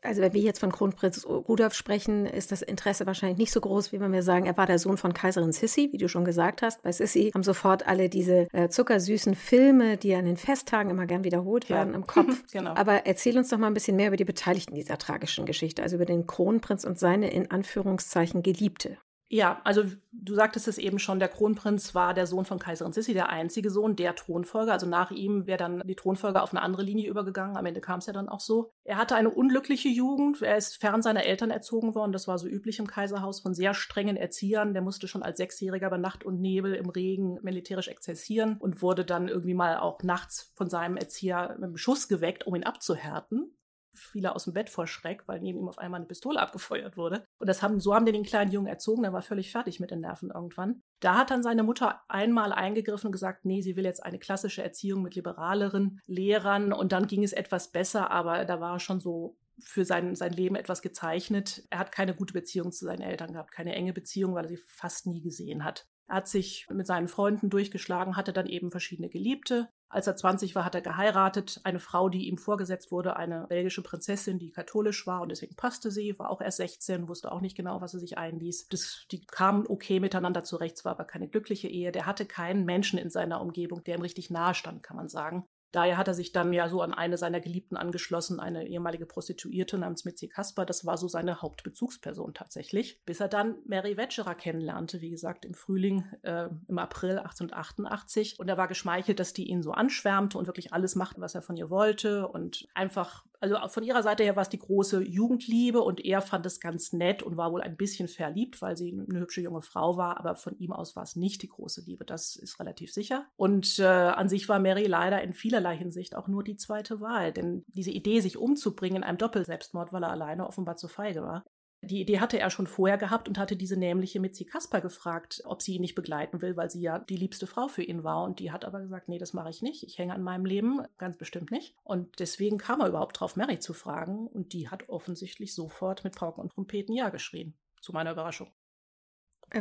Also 0.00 0.22
wenn 0.22 0.32
wir 0.32 0.40
jetzt 0.40 0.60
von 0.60 0.70
Kronprinz 0.70 1.26
Rudolf 1.26 1.74
sprechen, 1.74 2.24
ist 2.24 2.52
das 2.52 2.62
Interesse 2.62 3.04
wahrscheinlich 3.06 3.38
nicht 3.38 3.52
so 3.52 3.60
groß, 3.60 3.90
wie 3.90 3.98
wenn 3.98 4.12
wir 4.12 4.22
sagen, 4.22 4.46
er 4.46 4.56
war 4.56 4.66
der 4.66 4.78
Sohn 4.78 4.96
von 4.96 5.12
Kaiserin 5.12 5.50
Sissi, 5.50 5.88
wie 5.90 5.98
du 5.98 6.08
schon 6.08 6.24
gesagt 6.24 6.62
hast. 6.62 6.82
Bei 6.82 6.92
Sissi 6.92 7.32
haben 7.34 7.42
sofort 7.42 7.88
alle 7.88 8.08
diese 8.08 8.46
äh, 8.52 8.68
zuckersüßen 8.68 9.34
Filme, 9.34 9.96
die 9.96 10.14
an 10.14 10.24
den 10.24 10.36
Festtagen 10.36 10.90
immer 10.90 11.06
gern 11.06 11.24
wiederholt 11.24 11.68
werden, 11.68 11.90
ja. 11.90 11.96
im 11.96 12.06
Kopf. 12.06 12.44
genau. 12.52 12.74
Aber 12.74 13.06
erzähl 13.06 13.36
uns 13.36 13.48
doch 13.48 13.58
mal 13.58 13.66
ein 13.66 13.74
bisschen 13.74 13.96
mehr 13.96 14.08
über 14.08 14.16
die 14.16 14.24
Beteiligten 14.24 14.76
dieser 14.76 14.98
tragischen 14.98 15.46
Geschichte, 15.46 15.82
also 15.82 15.96
über 15.96 16.06
den 16.06 16.28
Kronprinz 16.28 16.84
und 16.84 16.96
seine 17.00 17.32
in 17.32 17.50
Anführungszeichen 17.50 18.44
Geliebte. 18.44 18.98
Ja, 19.30 19.60
also 19.64 19.84
du 20.10 20.34
sagtest 20.34 20.68
es 20.68 20.78
eben 20.78 20.98
schon, 20.98 21.18
der 21.18 21.28
Kronprinz 21.28 21.94
war 21.94 22.14
der 22.14 22.26
Sohn 22.26 22.46
von 22.46 22.58
Kaiserin 22.58 22.94
Sissi, 22.94 23.12
der 23.12 23.28
einzige 23.28 23.70
Sohn, 23.70 23.94
der 23.94 24.14
Thronfolger. 24.14 24.72
Also 24.72 24.86
nach 24.86 25.10
ihm 25.10 25.46
wäre 25.46 25.58
dann 25.58 25.82
die 25.84 25.96
Thronfolge 25.96 26.40
auf 26.40 26.52
eine 26.52 26.62
andere 26.62 26.82
Linie 26.82 27.10
übergegangen. 27.10 27.58
Am 27.58 27.66
Ende 27.66 27.82
kam 27.82 27.98
es 27.98 28.06
ja 28.06 28.14
dann 28.14 28.30
auch 28.30 28.40
so. 28.40 28.72
Er 28.84 28.96
hatte 28.96 29.16
eine 29.16 29.28
unglückliche 29.28 29.90
Jugend. 29.90 30.40
Er 30.40 30.56
ist 30.56 30.80
fern 30.80 31.02
seiner 31.02 31.24
Eltern 31.24 31.50
erzogen 31.50 31.94
worden. 31.94 32.12
Das 32.12 32.26
war 32.26 32.38
so 32.38 32.48
üblich 32.48 32.78
im 32.78 32.86
Kaiserhaus 32.86 33.40
von 33.40 33.52
sehr 33.52 33.74
strengen 33.74 34.16
Erziehern. 34.16 34.72
Der 34.72 34.82
musste 34.82 35.08
schon 35.08 35.22
als 35.22 35.36
Sechsjähriger 35.36 35.90
bei 35.90 35.98
Nacht 35.98 36.24
und 36.24 36.40
Nebel 36.40 36.72
im 36.74 36.88
Regen 36.88 37.38
militärisch 37.42 37.88
exzessieren 37.88 38.56
und 38.58 38.80
wurde 38.80 39.04
dann 39.04 39.28
irgendwie 39.28 39.54
mal 39.54 39.76
auch 39.78 40.02
nachts 40.02 40.52
von 40.54 40.70
seinem 40.70 40.96
Erzieher 40.96 41.50
mit 41.56 41.64
einem 41.64 41.76
Schuss 41.76 42.08
geweckt, 42.08 42.46
um 42.46 42.54
ihn 42.54 42.64
abzuhärten 42.64 43.57
fiel 43.98 44.24
er 44.24 44.34
aus 44.34 44.44
dem 44.44 44.54
Bett 44.54 44.70
vor 44.70 44.86
Schreck, 44.86 45.24
weil 45.26 45.40
neben 45.40 45.58
ihm 45.58 45.68
auf 45.68 45.78
einmal 45.78 45.98
eine 45.98 46.06
Pistole 46.06 46.40
abgefeuert 46.40 46.96
wurde. 46.96 47.24
Und 47.38 47.48
das 47.48 47.62
haben, 47.62 47.80
so 47.80 47.94
haben 47.94 48.06
die 48.06 48.12
den 48.12 48.24
kleinen 48.24 48.52
Jungen 48.52 48.66
erzogen, 48.66 49.02
der 49.02 49.12
war 49.12 49.22
völlig 49.22 49.50
fertig 49.50 49.80
mit 49.80 49.90
den 49.90 50.00
Nerven 50.00 50.30
irgendwann. 50.30 50.82
Da 51.00 51.16
hat 51.16 51.30
dann 51.30 51.42
seine 51.42 51.62
Mutter 51.62 52.02
einmal 52.08 52.52
eingegriffen 52.52 53.08
und 53.08 53.12
gesagt, 53.12 53.44
nee, 53.44 53.60
sie 53.60 53.76
will 53.76 53.84
jetzt 53.84 54.04
eine 54.04 54.18
klassische 54.18 54.62
Erziehung 54.62 55.02
mit 55.02 55.14
liberaleren 55.14 56.00
Lehrern 56.06 56.72
und 56.72 56.92
dann 56.92 57.06
ging 57.06 57.22
es 57.22 57.32
etwas 57.32 57.70
besser, 57.72 58.10
aber 58.10 58.44
da 58.44 58.60
war 58.60 58.74
er 58.74 58.80
schon 58.80 59.00
so 59.00 59.36
für 59.60 59.84
sein, 59.84 60.14
sein 60.14 60.32
Leben 60.32 60.56
etwas 60.56 60.82
gezeichnet. 60.82 61.66
Er 61.70 61.80
hat 61.80 61.92
keine 61.92 62.14
gute 62.14 62.32
Beziehung 62.32 62.72
zu 62.72 62.84
seinen 62.84 63.02
Eltern 63.02 63.32
gehabt, 63.32 63.50
keine 63.50 63.74
enge 63.74 63.92
Beziehung, 63.92 64.34
weil 64.34 64.44
er 64.44 64.50
sie 64.50 64.56
fast 64.56 65.06
nie 65.06 65.20
gesehen 65.20 65.64
hat. 65.64 65.86
Er 66.08 66.16
hat 66.16 66.28
sich 66.28 66.66
mit 66.70 66.86
seinen 66.86 67.08
Freunden 67.08 67.50
durchgeschlagen, 67.50 68.16
hatte 68.16 68.32
dann 68.32 68.46
eben 68.46 68.70
verschiedene 68.70 69.08
Geliebte. 69.08 69.68
Als 69.90 70.06
er 70.06 70.16
20 70.16 70.54
war, 70.54 70.64
hat 70.64 70.74
er 70.74 70.82
geheiratet. 70.82 71.60
Eine 71.64 71.78
Frau, 71.78 72.08
die 72.08 72.28
ihm 72.28 72.36
vorgesetzt 72.36 72.92
wurde, 72.92 73.16
eine 73.16 73.46
belgische 73.48 73.82
Prinzessin, 73.82 74.38
die 74.38 74.50
katholisch 74.50 75.06
war 75.06 75.22
und 75.22 75.30
deswegen 75.30 75.56
passte 75.56 75.90
sie, 75.90 76.18
war 76.18 76.30
auch 76.30 76.40
erst 76.42 76.58
16, 76.58 77.08
wusste 77.08 77.32
auch 77.32 77.40
nicht 77.40 77.56
genau, 77.56 77.80
was 77.80 77.94
er 77.94 78.00
sich 78.00 78.18
einließ. 78.18 78.68
Das, 78.68 79.06
die 79.10 79.24
kamen 79.24 79.66
okay 79.66 79.98
miteinander 80.00 80.44
zurecht, 80.44 80.76
es 80.76 80.84
war 80.84 80.92
aber 80.92 81.04
keine 81.04 81.28
glückliche 81.28 81.68
Ehe. 81.68 81.90
Der 81.90 82.06
hatte 82.06 82.26
keinen 82.26 82.64
Menschen 82.66 82.98
in 82.98 83.10
seiner 83.10 83.40
Umgebung, 83.40 83.82
der 83.84 83.96
ihm 83.96 84.02
richtig 84.02 84.30
nahe 84.30 84.54
stand, 84.54 84.82
kann 84.82 84.96
man 84.96 85.08
sagen. 85.08 85.46
Daher 85.72 85.98
hat 85.98 86.08
er 86.08 86.14
sich 86.14 86.32
dann 86.32 86.52
ja 86.52 86.68
so 86.68 86.80
an 86.80 86.94
eine 86.94 87.18
seiner 87.18 87.40
Geliebten 87.40 87.76
angeschlossen, 87.76 88.40
eine 88.40 88.66
ehemalige 88.66 89.04
Prostituierte 89.04 89.76
namens 89.76 90.04
Mitzi 90.04 90.28
Kasper. 90.28 90.64
Das 90.64 90.86
war 90.86 90.96
so 90.96 91.08
seine 91.08 91.42
Hauptbezugsperson 91.42 92.32
tatsächlich. 92.32 93.02
Bis 93.04 93.20
er 93.20 93.28
dann 93.28 93.56
Mary 93.66 93.96
Wetscherer 93.96 94.34
kennenlernte, 94.34 95.00
wie 95.02 95.10
gesagt, 95.10 95.44
im 95.44 95.54
Frühling, 95.54 96.04
äh, 96.22 96.48
im 96.68 96.78
April 96.78 97.18
1888. 97.18 98.38
Und 98.38 98.48
er 98.48 98.56
war 98.56 98.68
geschmeichelt, 98.68 99.20
dass 99.20 99.34
die 99.34 99.48
ihn 99.48 99.62
so 99.62 99.72
anschwärmte 99.72 100.38
und 100.38 100.46
wirklich 100.46 100.72
alles 100.72 100.94
machte, 100.94 101.20
was 101.20 101.34
er 101.34 101.42
von 101.42 101.56
ihr 101.56 101.68
wollte. 101.68 102.28
Und 102.28 102.66
einfach, 102.74 103.26
also 103.40 103.56
von 103.68 103.82
ihrer 103.82 104.02
Seite 104.02 104.22
her 104.22 104.36
war 104.36 104.42
es 104.42 104.48
die 104.48 104.58
große 104.58 105.02
Jugendliebe 105.02 105.80
und 105.80 106.04
er 106.04 106.22
fand 106.22 106.46
es 106.46 106.60
ganz 106.60 106.92
nett 106.92 107.22
und 107.22 107.36
war 107.36 107.52
wohl 107.52 107.62
ein 107.62 107.76
bisschen 107.76 108.08
verliebt, 108.08 108.62
weil 108.62 108.76
sie 108.76 108.92
eine 108.92 109.20
hübsche 109.20 109.40
junge 109.40 109.62
Frau 109.62 109.96
war. 109.96 110.18
Aber 110.18 110.34
von 110.34 110.56
ihm 110.58 110.72
aus 110.72 110.96
war 110.96 111.02
es 111.02 111.16
nicht 111.16 111.42
die 111.42 111.48
große 111.48 111.82
Liebe. 111.82 112.04
Das 112.04 112.36
ist 112.36 112.58
relativ 112.58 112.92
sicher. 112.92 113.26
Und 113.36 113.78
äh, 113.78 113.84
an 113.84 114.28
sich 114.28 114.48
war 114.48 114.58
Mary 114.60 114.86
leider 114.86 115.20
in 115.22 115.34
vieler 115.34 115.58
vielerlei 115.58 115.76
Hinsicht 115.76 116.14
auch 116.14 116.28
nur 116.28 116.44
die 116.44 116.56
zweite 116.56 117.00
Wahl. 117.00 117.32
Denn 117.32 117.64
diese 117.68 117.90
Idee, 117.90 118.20
sich 118.20 118.36
umzubringen 118.36 118.98
in 118.98 119.02
einem 119.02 119.18
Doppelselbstmord, 119.18 119.92
weil 119.92 120.02
er 120.02 120.10
alleine 120.10 120.46
offenbar 120.46 120.76
zu 120.76 120.88
feige 120.88 121.22
war, 121.22 121.44
die 121.80 122.00
Idee 122.00 122.18
hatte 122.18 122.38
er 122.38 122.50
schon 122.50 122.66
vorher 122.66 122.98
gehabt 122.98 123.28
und 123.28 123.38
hatte 123.38 123.56
diese 123.56 123.76
nämliche 123.76 124.20
Mitzi 124.20 124.44
Kasper 124.44 124.80
gefragt, 124.80 125.42
ob 125.44 125.62
sie 125.62 125.76
ihn 125.76 125.80
nicht 125.80 125.94
begleiten 125.94 126.42
will, 126.42 126.56
weil 126.56 126.70
sie 126.70 126.80
ja 126.80 126.98
die 126.98 127.16
liebste 127.16 127.46
Frau 127.46 127.68
für 127.68 127.82
ihn 127.82 128.02
war. 128.02 128.24
Und 128.24 128.40
die 128.40 128.50
hat 128.50 128.64
aber 128.64 128.80
gesagt, 128.80 129.08
nee, 129.08 129.18
das 129.18 129.32
mache 129.32 129.50
ich 129.50 129.62
nicht. 129.62 129.84
Ich 129.84 129.96
hänge 129.98 130.14
an 130.14 130.22
meinem 130.22 130.44
Leben, 130.44 130.82
ganz 130.98 131.16
bestimmt 131.16 131.50
nicht. 131.50 131.76
Und 131.84 132.18
deswegen 132.18 132.58
kam 132.58 132.80
er 132.80 132.88
überhaupt 132.88 133.20
drauf, 133.20 133.36
Mary 133.36 133.60
zu 133.60 133.74
fragen. 133.74 134.26
Und 134.26 134.52
die 134.52 134.68
hat 134.68 134.88
offensichtlich 134.88 135.54
sofort 135.54 136.02
mit 136.02 136.16
Pauken 136.16 136.42
und 136.42 136.52
Trompeten 136.52 136.94
Ja 136.94 137.10
geschrien. 137.10 137.54
Zu 137.80 137.92
meiner 137.92 138.12
Überraschung. 138.12 138.50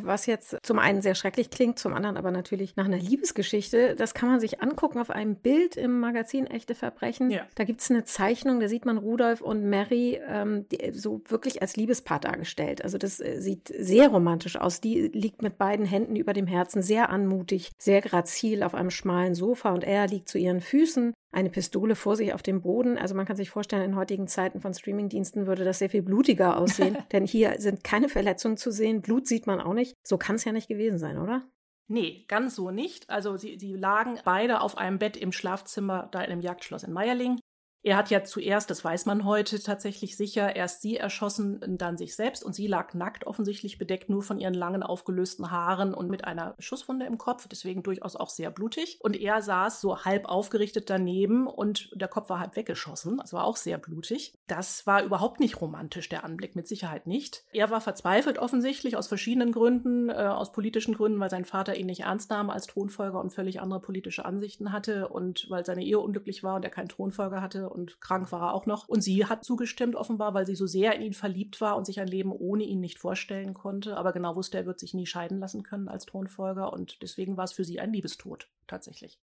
Was 0.01 0.25
jetzt 0.25 0.57
zum 0.63 0.79
einen 0.79 1.01
sehr 1.01 1.15
schrecklich 1.15 1.49
klingt, 1.49 1.79
zum 1.79 1.93
anderen 1.93 2.17
aber 2.17 2.31
natürlich 2.31 2.75
nach 2.75 2.85
einer 2.85 2.97
Liebesgeschichte. 2.97 3.95
Das 3.95 4.13
kann 4.13 4.29
man 4.29 4.39
sich 4.39 4.61
angucken 4.61 4.99
auf 4.99 5.09
einem 5.09 5.35
Bild 5.35 5.77
im 5.77 5.99
Magazin 5.99 6.47
Echte 6.47 6.75
Verbrechen. 6.75 7.31
Ja. 7.31 7.45
Da 7.55 7.63
gibt 7.63 7.81
es 7.81 7.89
eine 7.89 8.03
Zeichnung, 8.03 8.59
da 8.59 8.67
sieht 8.67 8.85
man 8.85 8.97
Rudolf 8.97 9.41
und 9.41 9.69
Mary 9.69 10.19
ähm, 10.27 10.67
die, 10.69 10.91
so 10.93 11.21
wirklich 11.27 11.61
als 11.61 11.75
Liebespaar 11.75 12.19
dargestellt. 12.19 12.83
Also 12.83 12.97
das 12.97 13.19
äh, 13.19 13.39
sieht 13.39 13.73
sehr 13.77 14.09
romantisch 14.09 14.57
aus. 14.57 14.81
Die 14.81 15.07
liegt 15.07 15.41
mit 15.41 15.57
beiden 15.57 15.85
Händen 15.85 16.15
über 16.15 16.33
dem 16.33 16.47
Herzen, 16.47 16.81
sehr 16.81 17.09
anmutig, 17.09 17.71
sehr 17.77 18.01
grazil 18.01 18.63
auf 18.63 18.75
einem 18.75 18.91
schmalen 18.91 19.35
Sofa 19.35 19.71
und 19.71 19.83
er 19.83 20.07
liegt 20.07 20.29
zu 20.29 20.37
ihren 20.37 20.61
Füßen 20.61 21.13
eine 21.31 21.49
Pistole 21.49 21.95
vor 21.95 22.15
sich 22.15 22.33
auf 22.33 22.41
dem 22.41 22.61
Boden. 22.61 22.97
Also 22.97 23.15
man 23.15 23.25
kann 23.25 23.35
sich 23.35 23.49
vorstellen, 23.49 23.83
in 23.83 23.95
heutigen 23.95 24.27
Zeiten 24.27 24.61
von 24.61 24.73
Streamingdiensten 24.73 25.47
würde 25.47 25.63
das 25.63 25.79
sehr 25.79 25.89
viel 25.89 26.01
blutiger 26.01 26.57
aussehen, 26.57 26.97
denn 27.11 27.25
hier 27.25 27.55
sind 27.59 27.83
keine 27.83 28.09
Verletzungen 28.09 28.57
zu 28.57 28.71
sehen, 28.71 29.01
Blut 29.01 29.27
sieht 29.27 29.47
man 29.47 29.59
auch 29.59 29.73
nicht. 29.73 29.93
So 30.03 30.17
kann 30.17 30.37
es 30.37 30.45
ja 30.45 30.51
nicht 30.51 30.67
gewesen 30.67 30.97
sein, 30.97 31.17
oder? 31.17 31.43
Nee, 31.89 32.25
ganz 32.27 32.55
so 32.55 32.71
nicht. 32.71 33.09
Also 33.09 33.37
sie, 33.37 33.57
sie 33.59 33.73
lagen 33.73 34.19
beide 34.25 34.61
auf 34.61 34.77
einem 34.77 34.99
Bett 34.99 35.15
im 35.15 35.31
Schlafzimmer 35.31 36.09
da 36.11 36.21
in 36.21 36.31
einem 36.31 36.41
Jagdschloss 36.41 36.83
in 36.83 36.91
Meierling. 36.91 37.39
Er 37.87 37.95
hat 37.95 38.09
ja 38.09 38.21
zuerst, 38.21 38.69
das 38.69 38.83
weiß 38.83 39.05
man 39.05 39.23
heute 39.23 39.63
tatsächlich 39.63 40.17
sicher, 40.17 40.57
erst 40.57 40.81
sie 40.81 40.97
erschossen, 40.97 41.77
dann 41.77 41.95
sich 41.95 42.17
selbst 42.17 42.43
und 42.43 42.53
sie 42.53 42.67
lag 42.67 42.93
nackt, 42.93 43.25
offensichtlich 43.25 43.77
bedeckt 43.77 44.09
nur 44.09 44.23
von 44.23 44.41
ihren 44.41 44.55
langen 44.55 44.83
aufgelösten 44.83 45.51
Haaren 45.51 45.93
und 45.93 46.09
mit 46.09 46.25
einer 46.25 46.53
Schusswunde 46.59 47.05
im 47.05 47.17
Kopf, 47.17 47.47
deswegen 47.47 47.83
durchaus 47.83 48.17
auch 48.17 48.27
sehr 48.27 48.51
blutig. 48.51 48.99
Und 48.99 49.15
er 49.15 49.41
saß 49.41 49.79
so 49.79 50.03
halb 50.03 50.25
aufgerichtet 50.25 50.89
daneben 50.89 51.47
und 51.47 51.89
der 51.95 52.09
Kopf 52.09 52.29
war 52.29 52.41
halb 52.41 52.57
weggeschossen, 52.57 53.21
also 53.21 53.37
war 53.37 53.45
auch 53.45 53.55
sehr 53.55 53.77
blutig. 53.77 54.33
Das 54.47 54.85
war 54.85 55.01
überhaupt 55.01 55.39
nicht 55.39 55.61
romantisch, 55.61 56.09
der 56.09 56.25
Anblick, 56.25 56.57
mit 56.57 56.67
Sicherheit 56.67 57.07
nicht. 57.07 57.45
Er 57.53 57.69
war 57.69 57.79
verzweifelt 57.79 58.37
offensichtlich 58.37 58.97
aus 58.97 59.07
verschiedenen 59.07 59.53
Gründen, 59.53 60.09
äh, 60.09 60.13
aus 60.13 60.51
politischen 60.51 60.93
Gründen, 60.93 61.21
weil 61.21 61.29
sein 61.29 61.45
Vater 61.45 61.77
ihn 61.77 61.85
nicht 61.85 62.01
ernst 62.01 62.31
nahm 62.31 62.49
als 62.49 62.67
Thronfolger 62.67 63.21
und 63.21 63.31
völlig 63.31 63.61
andere 63.61 63.79
politische 63.79 64.25
Ansichten 64.25 64.73
hatte 64.73 65.07
und 65.07 65.45
weil 65.49 65.65
seine 65.65 65.85
Ehe 65.85 65.99
unglücklich 65.99 66.43
war 66.43 66.55
und 66.55 66.65
er 66.65 66.71
keinen 66.71 66.89
Thronfolger 66.89 67.41
hatte 67.41 67.69
und 67.77 68.01
krank 68.01 68.31
war 68.31 68.41
er 68.41 68.53
auch 68.53 68.65
noch. 68.65 68.87
Und 68.87 69.01
sie 69.01 69.25
hat 69.25 69.43
zugestimmt 69.43 69.95
offenbar, 69.95 70.33
weil 70.33 70.45
sie 70.45 70.55
so 70.55 70.65
sehr 70.67 70.95
in 70.95 71.01
ihn 71.01 71.13
verliebt 71.13 71.61
war 71.61 71.77
und 71.77 71.85
sich 71.85 71.99
ein 71.99 72.07
Leben 72.07 72.31
ohne 72.31 72.63
ihn 72.63 72.79
nicht 72.79 72.99
vorstellen 72.99 73.53
konnte, 73.53 73.97
aber 73.97 74.11
genau 74.11 74.35
wusste, 74.35 74.57
er 74.57 74.65
wird 74.65 74.79
sich 74.79 74.93
nie 74.93 75.05
scheiden 75.05 75.39
lassen 75.39 75.63
können 75.63 75.87
als 75.87 76.05
Thronfolger 76.05 76.73
und 76.73 77.01
deswegen 77.01 77.37
war 77.37 77.45
es 77.45 77.53
für 77.53 77.63
sie 77.63 77.79
ein 77.79 77.93
Liebestod 77.93 78.49
tatsächlich. 78.67 79.19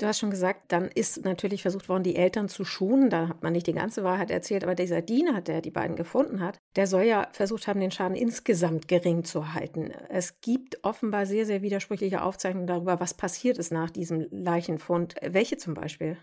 Du 0.00 0.06
hast 0.06 0.20
schon 0.20 0.30
gesagt, 0.30 0.70
dann 0.70 0.86
ist 0.86 1.24
natürlich 1.24 1.62
versucht 1.62 1.88
worden, 1.88 2.04
die 2.04 2.14
Eltern 2.14 2.48
zu 2.48 2.64
schonen. 2.64 3.10
Da 3.10 3.26
hat 3.26 3.42
man 3.42 3.52
nicht 3.52 3.66
die 3.66 3.72
ganze 3.72 4.04
Wahrheit 4.04 4.30
erzählt, 4.30 4.62
aber 4.62 4.76
dieser 4.76 5.02
Diener, 5.02 5.40
der 5.40 5.60
die 5.60 5.72
beiden 5.72 5.96
gefunden 5.96 6.40
hat, 6.40 6.58
der 6.76 6.86
soll 6.86 7.02
ja 7.02 7.26
versucht 7.32 7.66
haben, 7.66 7.80
den 7.80 7.90
Schaden 7.90 8.16
insgesamt 8.16 8.86
gering 8.86 9.24
zu 9.24 9.54
halten. 9.54 9.90
Es 10.08 10.40
gibt 10.40 10.84
offenbar 10.84 11.26
sehr, 11.26 11.46
sehr 11.46 11.62
widersprüchliche 11.62 12.22
Aufzeichnungen 12.22 12.68
darüber, 12.68 13.00
was 13.00 13.14
passiert 13.14 13.58
ist 13.58 13.72
nach 13.72 13.90
diesem 13.90 14.28
Leichenfund. 14.30 15.16
Welche 15.20 15.56
zum 15.56 15.74
Beispiel? 15.74 16.16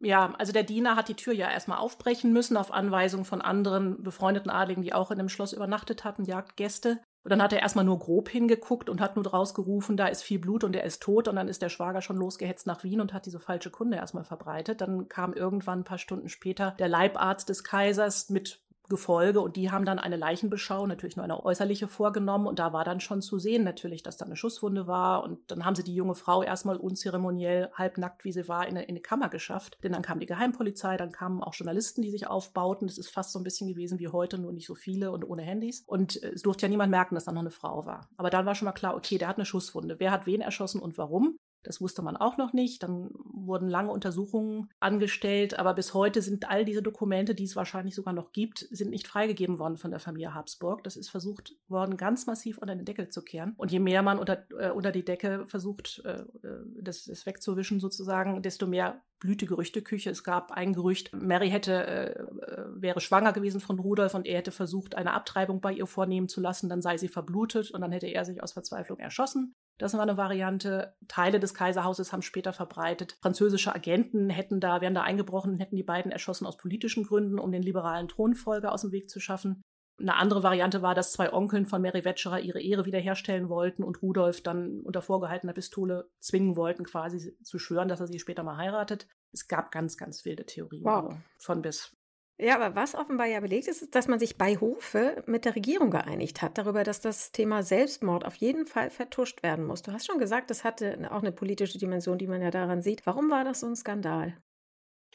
Ja, 0.00 0.32
also 0.38 0.52
der 0.52 0.62
Diener 0.62 0.94
hat 0.94 1.08
die 1.08 1.14
Tür 1.14 1.32
ja 1.32 1.50
erstmal 1.50 1.78
aufbrechen 1.78 2.32
müssen 2.32 2.56
auf 2.56 2.72
Anweisung 2.72 3.24
von 3.24 3.42
anderen 3.42 4.02
befreundeten 4.02 4.50
Adligen, 4.50 4.82
die 4.82 4.92
auch 4.92 5.10
in 5.10 5.18
dem 5.18 5.28
Schloss 5.28 5.52
übernachtet 5.52 6.04
hatten, 6.04 6.24
Jagdgäste. 6.24 7.00
Und 7.24 7.30
dann 7.30 7.42
hat 7.42 7.52
er 7.52 7.60
erstmal 7.60 7.84
nur 7.84 7.98
grob 7.98 8.28
hingeguckt 8.28 8.88
und 8.88 9.00
hat 9.00 9.16
nur 9.16 9.24
draus 9.24 9.54
gerufen, 9.54 9.96
da 9.96 10.06
ist 10.06 10.22
viel 10.22 10.38
Blut 10.38 10.62
und 10.62 10.76
er 10.76 10.84
ist 10.84 11.02
tot. 11.02 11.26
Und 11.26 11.36
dann 11.36 11.48
ist 11.48 11.62
der 11.62 11.68
Schwager 11.68 12.00
schon 12.00 12.16
losgehetzt 12.16 12.66
nach 12.66 12.84
Wien 12.84 13.00
und 13.00 13.12
hat 13.12 13.26
diese 13.26 13.40
falsche 13.40 13.70
Kunde 13.70 13.96
erstmal 13.96 14.24
verbreitet. 14.24 14.80
Dann 14.80 15.08
kam 15.08 15.32
irgendwann 15.32 15.80
ein 15.80 15.84
paar 15.84 15.98
Stunden 15.98 16.28
später 16.28 16.76
der 16.78 16.88
Leibarzt 16.88 17.48
des 17.48 17.64
Kaisers 17.64 18.30
mit 18.30 18.62
Gefolge 18.88 19.40
und 19.40 19.56
die 19.56 19.70
haben 19.70 19.84
dann 19.84 19.98
eine 19.98 20.16
Leichenbeschau, 20.16 20.86
natürlich 20.86 21.16
nur 21.16 21.24
eine 21.24 21.44
äußerliche 21.44 21.88
vorgenommen 21.88 22.46
und 22.46 22.58
da 22.58 22.72
war 22.72 22.84
dann 22.84 23.00
schon 23.00 23.22
zu 23.22 23.38
sehen 23.38 23.64
natürlich, 23.64 24.02
dass 24.02 24.16
da 24.16 24.24
eine 24.24 24.36
Schusswunde 24.36 24.86
war 24.86 25.24
und 25.24 25.38
dann 25.50 25.64
haben 25.64 25.74
sie 25.74 25.84
die 25.84 25.94
junge 25.94 26.14
Frau 26.14 26.42
erstmal 26.42 26.76
unzeremoniell, 26.76 27.70
halbnackt 27.74 28.24
wie 28.24 28.32
sie 28.32 28.48
war, 28.48 28.66
in 28.66 28.76
eine, 28.76 28.84
in 28.84 28.90
eine 28.90 29.00
Kammer 29.00 29.28
geschafft. 29.28 29.78
Denn 29.82 29.92
dann 29.92 30.02
kam 30.02 30.20
die 30.20 30.26
Geheimpolizei, 30.26 30.96
dann 30.96 31.12
kamen 31.12 31.42
auch 31.42 31.54
Journalisten, 31.54 32.02
die 32.02 32.10
sich 32.10 32.26
aufbauten. 32.26 32.88
Das 32.88 32.98
ist 32.98 33.10
fast 33.10 33.32
so 33.32 33.38
ein 33.38 33.44
bisschen 33.44 33.68
gewesen 33.68 33.98
wie 33.98 34.08
heute, 34.08 34.38
nur 34.38 34.52
nicht 34.52 34.66
so 34.66 34.74
viele 34.74 35.10
und 35.10 35.24
ohne 35.24 35.42
Handys. 35.42 35.84
Und 35.86 36.22
äh, 36.22 36.30
es 36.30 36.42
durfte 36.42 36.66
ja 36.66 36.70
niemand 36.70 36.90
merken, 36.90 37.14
dass 37.14 37.24
da 37.24 37.32
noch 37.32 37.40
eine 37.40 37.50
Frau 37.50 37.86
war. 37.86 38.08
Aber 38.16 38.30
dann 38.30 38.46
war 38.46 38.54
schon 38.54 38.66
mal 38.66 38.72
klar, 38.72 38.96
okay, 38.96 39.18
der 39.18 39.28
hat 39.28 39.36
eine 39.36 39.46
Schusswunde. 39.46 39.96
Wer 39.98 40.10
hat 40.10 40.26
wen 40.26 40.40
erschossen 40.40 40.80
und 40.80 40.98
warum? 40.98 41.36
Das 41.62 41.80
wusste 41.80 42.02
man 42.02 42.16
auch 42.16 42.36
noch 42.36 42.52
nicht. 42.52 42.82
Dann 42.82 43.10
wurden 43.12 43.68
lange 43.68 43.90
Untersuchungen 43.90 44.70
angestellt, 44.80 45.58
aber 45.58 45.74
bis 45.74 45.94
heute 45.94 46.22
sind 46.22 46.48
all 46.48 46.64
diese 46.64 46.82
Dokumente, 46.82 47.34
die 47.34 47.44
es 47.44 47.56
wahrscheinlich 47.56 47.94
sogar 47.94 48.14
noch 48.14 48.32
gibt, 48.32 48.66
sind 48.70 48.90
nicht 48.90 49.06
freigegeben 49.08 49.58
worden 49.58 49.76
von 49.76 49.90
der 49.90 50.00
Familie 50.00 50.34
Habsburg. 50.34 50.84
Das 50.84 50.96
ist 50.96 51.08
versucht 51.08 51.56
worden, 51.68 51.96
ganz 51.96 52.26
massiv 52.26 52.58
unter 52.58 52.74
den 52.74 52.84
Deckel 52.84 53.08
zu 53.08 53.22
kehren. 53.22 53.54
Und 53.56 53.72
je 53.72 53.80
mehr 53.80 54.02
man 54.02 54.18
unter, 54.18 54.44
äh, 54.58 54.70
unter 54.70 54.92
die 54.92 55.04
Decke 55.04 55.46
versucht, 55.46 56.02
äh, 56.04 56.22
äh 56.46 56.58
das, 56.80 57.04
das 57.04 57.26
wegzuwischen 57.26 57.80
sozusagen, 57.80 58.42
desto 58.42 58.66
mehr 58.66 59.02
blühte 59.18 59.46
Gerüchteküche. 59.46 60.10
Es 60.10 60.24
gab 60.24 60.52
ein 60.52 60.72
Gerücht, 60.72 61.12
Mary 61.12 61.50
hätte, 61.50 61.86
äh, 61.86 62.10
äh, 62.10 62.64
wäre 62.74 63.00
schwanger 63.00 63.32
gewesen 63.32 63.60
von 63.60 63.78
Rudolf 63.78 64.14
und 64.14 64.26
er 64.26 64.38
hätte 64.38 64.52
versucht, 64.52 64.94
eine 64.94 65.12
Abtreibung 65.12 65.60
bei 65.60 65.72
ihr 65.72 65.86
vornehmen 65.86 66.28
zu 66.28 66.40
lassen, 66.40 66.68
dann 66.68 66.82
sei 66.82 66.96
sie 66.98 67.08
verblutet 67.08 67.70
und 67.70 67.80
dann 67.80 67.92
hätte 67.92 68.06
er 68.06 68.24
sich 68.24 68.42
aus 68.42 68.52
Verzweiflung 68.52 68.98
erschossen. 68.98 69.54
Das 69.78 69.94
war 69.94 70.02
eine 70.02 70.16
Variante. 70.16 70.94
Teile 71.06 71.40
des 71.40 71.54
Kaiserhauses 71.54 72.12
haben 72.12 72.22
später 72.22 72.52
verbreitet. 72.52 73.16
Französische 73.22 73.74
Agenten 73.74 74.28
hätten 74.28 74.60
da, 74.60 74.80
wären 74.80 74.94
da 74.94 75.02
eingebrochen, 75.02 75.58
hätten 75.58 75.76
die 75.76 75.84
beiden 75.84 76.10
erschossen 76.10 76.46
aus 76.46 76.56
politischen 76.56 77.04
Gründen, 77.04 77.38
um 77.38 77.52
den 77.52 77.62
liberalen 77.62 78.08
Thronfolger 78.08 78.72
aus 78.72 78.82
dem 78.82 78.92
Weg 78.92 79.08
zu 79.08 79.20
schaffen. 79.20 79.62
Eine 80.00 80.14
andere 80.14 80.44
Variante 80.44 80.80
war, 80.80 80.94
dass 80.94 81.12
zwei 81.12 81.32
Onkeln 81.32 81.66
von 81.66 81.82
Mary 81.82 82.04
Wetscherer 82.04 82.38
ihre 82.40 82.60
Ehre 82.60 82.86
wiederherstellen 82.86 83.48
wollten 83.48 83.82
und 83.82 84.00
Rudolf 84.00 84.42
dann 84.42 84.80
unter 84.82 85.02
vorgehaltener 85.02 85.52
Pistole 85.52 86.08
zwingen 86.20 86.54
wollten, 86.56 86.84
quasi 86.84 87.36
zu 87.42 87.58
schwören, 87.58 87.88
dass 87.88 88.00
er 88.00 88.06
sie 88.06 88.20
später 88.20 88.44
mal 88.44 88.56
heiratet. 88.56 89.08
Es 89.32 89.48
gab 89.48 89.72
ganz, 89.72 89.96
ganz 89.96 90.24
wilde 90.24 90.46
Theorien 90.46 90.84
wow. 90.84 91.16
von 91.38 91.62
bis. 91.62 91.97
Ja, 92.40 92.54
aber 92.54 92.76
was 92.76 92.94
offenbar 92.94 93.26
ja 93.26 93.40
belegt 93.40 93.66
ist, 93.66 93.82
ist, 93.82 93.96
dass 93.96 94.06
man 94.06 94.20
sich 94.20 94.38
bei 94.38 94.56
Hofe 94.56 95.24
mit 95.26 95.44
der 95.44 95.56
Regierung 95.56 95.90
geeinigt 95.90 96.40
hat, 96.40 96.56
darüber, 96.56 96.84
dass 96.84 97.00
das 97.00 97.32
Thema 97.32 97.64
Selbstmord 97.64 98.24
auf 98.24 98.36
jeden 98.36 98.64
Fall 98.64 98.90
vertuscht 98.90 99.42
werden 99.42 99.66
muss. 99.66 99.82
Du 99.82 99.92
hast 99.92 100.06
schon 100.06 100.20
gesagt, 100.20 100.50
das 100.50 100.62
hatte 100.62 101.08
auch 101.10 101.22
eine 101.22 101.32
politische 101.32 101.78
Dimension, 101.78 102.16
die 102.16 102.28
man 102.28 102.40
ja 102.40 102.52
daran 102.52 102.80
sieht. 102.80 103.06
Warum 103.06 103.28
war 103.30 103.42
das 103.42 103.60
so 103.60 103.66
ein 103.66 103.74
Skandal? 103.74 104.36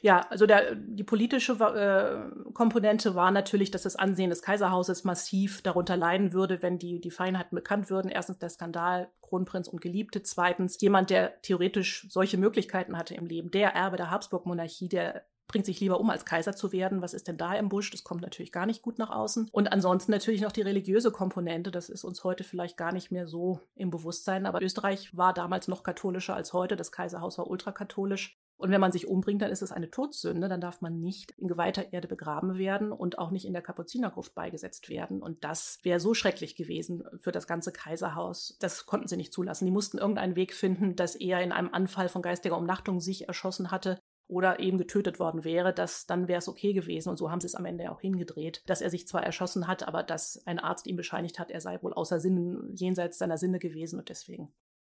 Ja, 0.02 0.20
also 0.30 0.46
der, 0.46 0.76
die 0.76 1.06
politische 1.06 1.54
äh, 1.54 2.52
Komponente 2.52 3.16
war 3.16 3.32
natürlich, 3.32 3.72
dass 3.72 3.84
das 3.84 3.96
Ansehen 3.96 4.30
des 4.30 4.42
Kaiserhauses 4.42 5.06
massiv 5.06 5.62
darunter 5.62 5.96
leiden 5.96 6.34
würde, 6.34 6.62
wenn 6.62 6.78
die, 6.78 7.00
die 7.00 7.10
Feinheiten 7.10 7.56
bekannt 7.56 7.90
würden. 7.90 8.12
Erstens 8.12 8.38
der 8.38 8.50
Skandal, 8.50 9.10
Kronprinz 9.22 9.70
und 9.70 9.80
Geliebte. 9.80 10.22
Zweitens 10.22 10.76
jemand, 10.82 11.10
der 11.10 11.42
theoretisch 11.42 12.06
solche 12.10 12.38
Möglichkeiten 12.38 12.98
hatte 12.98 13.16
im 13.16 13.28
Leben, 13.28 13.50
der 13.50 13.70
Erbe 13.70 13.96
der 13.96 14.12
Habsburg-Monarchie, 14.12 14.90
der 14.90 15.24
bringt 15.48 15.66
sich 15.66 15.80
lieber 15.80 16.00
um, 16.00 16.10
als 16.10 16.26
Kaiser 16.26 16.56
zu 16.56 16.72
werden. 16.72 17.02
Was 17.02 17.14
ist 17.14 17.28
denn 17.28 17.38
da 17.38 17.54
im 17.56 17.70
Busch? 17.70 17.92
Das 17.92 18.04
kommt 18.04 18.22
natürlich 18.22 18.52
gar 18.52 18.66
nicht 18.66 18.82
gut 18.82 18.98
nach 18.98 19.10
außen. 19.10 19.50
Und 19.52 19.72
ansonsten 19.72 20.12
natürlich 20.12 20.42
noch 20.42 20.52
die 20.52 20.62
religiöse 20.62 21.12
Komponente. 21.12 21.72
Das 21.72 21.90
ist 21.90 22.04
uns 22.04 22.24
heute 22.24 22.44
vielleicht 22.44 22.78
gar 22.78 22.92
nicht 22.92 23.12
mehr 23.12 23.28
so 23.28 23.60
im 23.76 23.90
Bewusstsein. 23.90 24.46
Aber 24.46 24.62
Österreich 24.62 25.16
war 25.16 25.34
damals 25.34 25.68
noch 25.68 25.84
katholischer 25.84 26.36
als 26.36 26.54
heute. 26.54 26.76
Das 26.76 26.92
Kaiserhaus 26.92 27.38
war 27.38 27.48
ultrakatholisch. 27.48 28.38
Und 28.56 28.72
wenn 28.72 28.80
man 28.80 28.94
sich 28.94 29.08
umbringt, 29.08 29.42
dann 29.42 29.52
ist 29.52 29.62
es 29.62 29.74
eine 29.74 29.92
Todsünde. 29.92 30.48
Dann 30.48 30.62
darf 30.62 30.80
man 30.80 31.02
nicht 31.02 31.32
in 31.32 31.48
geweihter 31.48 31.92
Erde 31.92 32.08
begraben 32.08 32.58
werden 32.58 32.92
und 32.92 33.20
auch 33.20 33.30
nicht 33.30 33.46
in 33.46 33.54
der 33.54 33.62
Kapuzinergruft 33.62 34.34
beigesetzt 34.36 34.90
werden. 34.90 35.22
Und 35.22 35.44
das 35.44 35.80
wäre 35.84 36.00
so 36.00 36.14
schrecklich 36.14 36.56
gewesen 36.56 37.04
für 37.18 37.34
das 37.34 37.46
ganze 37.46 37.74
Kaiserhaus. 37.74 38.58
Das 38.60 38.86
konnten 38.86 39.08
sie 39.08 39.18
nicht 39.18 39.34
zulassen. 39.34 39.66
Die 39.66 39.72
mussten 39.72 39.98
irgendeinen 39.98 40.36
Weg 40.36 40.54
finden, 40.54 40.96
dass 40.96 41.16
er 41.16 41.42
in 41.42 41.52
einem 41.52 41.74
Anfall 41.74 42.08
von 42.08 42.22
geistiger 42.22 42.58
Umnachtung 42.58 43.02
sich 43.02 43.28
erschossen 43.28 43.70
hatte 43.70 44.00
oder 44.28 44.60
eben 44.60 44.78
getötet 44.78 45.20
worden 45.20 45.44
wäre, 45.44 45.74
dass 45.74 46.06
dann 46.06 46.28
wäre 46.28 46.40
es 46.40 46.48
okay 46.48 46.74
gewesen. 46.74 47.10
Und 47.10 47.18
so 47.18 47.30
haben 47.30 47.42
sie 47.42 47.48
es 47.48 47.56
am 47.56 47.66
Ende 47.66 47.92
auch 47.92 48.02
hingedreht, 48.02 48.64
dass 48.66 48.82
er 48.82 48.90
sich 48.90 49.08
zwar 49.08 49.24
erschossen 49.24 49.68
hat, 49.68 49.88
aber 49.88 50.04
dass 50.04 50.42
ein 50.46 50.60
Arzt 50.60 50.88
ihm 50.88 50.96
bescheinigt 50.96 51.40
hat, 51.40 51.52
er 51.52 51.62
sei 51.62 51.82
wohl 51.82 51.94
außer 51.94 52.20
Sinnen, 52.20 52.74
jenseits 52.74 53.18
seiner 53.18 53.38
Sinne 53.38 53.60
gewesen 53.60 54.00
und 54.00 54.10
deswegen 54.10 54.54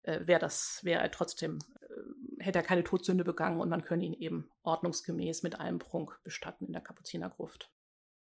äh, 0.04 0.20
wäre 0.26 0.40
das, 0.40 0.82
wäre 0.84 1.02
er 1.02 1.12
trotzdem, 1.12 1.60
äh, 1.82 2.44
hätte 2.44 2.60
er 2.60 2.66
keine 2.66 2.84
Todsünde 2.84 3.24
begangen 3.24 3.60
und 3.60 3.70
man 3.70 3.84
könne 3.84 4.06
ihn 4.06 4.14
eben 4.14 4.50
ordnungsgemäß 4.64 5.44
mit 5.44 5.60
allem 5.60 5.80
Prunk 5.80 6.20
bestatten 6.24 6.66
in 6.66 6.74
der 6.74 6.82
Kapuzinergruft. 6.82 7.73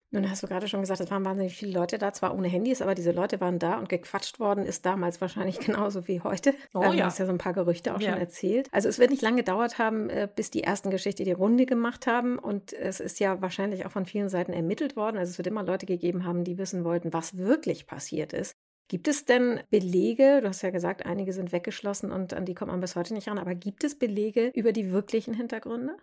Nun 0.10 0.30
hast 0.30 0.42
du 0.42 0.48
gerade 0.48 0.70
schon 0.70 0.80
gesagt, 0.80 1.02
es 1.02 1.12
waren 1.12 1.26
wahnsinnig 1.26 1.58
viele 1.58 1.74
Leute 1.74 1.98
da, 1.98 2.14
zwar 2.14 2.34
ohne 2.34 2.48
Handys, 2.48 2.82
aber 2.82 2.96
diese 2.96 3.12
Leute 3.12 3.42
waren 3.42 3.60
da 3.60 3.78
und 3.78 3.90
gequatscht 3.90 4.40
worden 4.40 4.66
ist 4.66 4.86
damals 4.86 5.20
wahrscheinlich 5.20 5.60
genauso 5.66 6.08
wie 6.08 6.22
heute. 6.22 6.54
Oh, 6.74 6.82
ähm, 6.82 6.92
ja. 6.92 6.98
Du 6.98 7.04
hast 7.04 7.20
ja 7.20 7.26
so 7.26 7.34
ein 7.34 7.38
paar 7.38 7.54
Gerüchte 7.54 7.94
auch 7.94 8.00
ja. 8.00 8.12
schon 8.12 8.20
erzählt. 8.20 8.70
Also 8.72 8.88
es 8.88 9.00
wird 9.00 9.12
nicht 9.12 9.22
lange 9.22 9.38
gedauert 9.38 9.80
haben, 9.80 10.10
äh, 10.10 10.30
bis 10.34 10.50
die 10.50 10.64
ersten 10.64 10.92
Geschichte 10.92 11.26
die 11.26 11.34
Runde 11.34 11.66
gemacht 11.66 12.08
haben 12.08 12.40
und 12.40 12.72
es 12.72 13.02
ist 13.02 13.20
ja 13.20 13.42
wahrscheinlich 13.42 13.86
auch 13.86 13.92
von 13.92 14.06
vielen 14.06 14.30
Seiten 14.30 14.54
ermittelt 14.54 14.96
worden. 14.96 15.18
Also 15.18 15.32
es 15.32 15.38
wird 15.38 15.48
immer 15.48 15.64
Leute 15.64 15.86
gegeben 15.86 16.26
haben, 16.26 16.46
die 16.46 16.58
wissen 16.58 16.86
wollten, 16.86 17.12
was 17.12 17.38
wirklich 17.38 17.86
passiert 17.86 18.32
ist. 18.32 18.56
Gibt 18.90 19.10
es 19.10 19.26
denn 19.26 19.60
Belege, 19.70 20.40
du 20.42 20.48
hast 20.48 20.62
ja 20.62 20.70
gesagt, 20.70 21.06
einige 21.06 21.34
sind 21.34 21.52
weggeschlossen 21.52 22.14
und 22.14 22.34
an 22.34 22.46
die 22.46 22.54
kommt 22.54 22.72
man 22.72 22.80
bis 22.80 22.96
heute 22.96 23.14
nicht 23.14 23.28
ran, 23.28 23.38
aber 23.38 23.56
gibt 23.56 23.84
es 23.84 24.00
Belege 24.00 24.52
über 24.56 24.72
die 24.72 24.92
wirklichen 24.92 25.34
Hintergründe? 25.34 25.98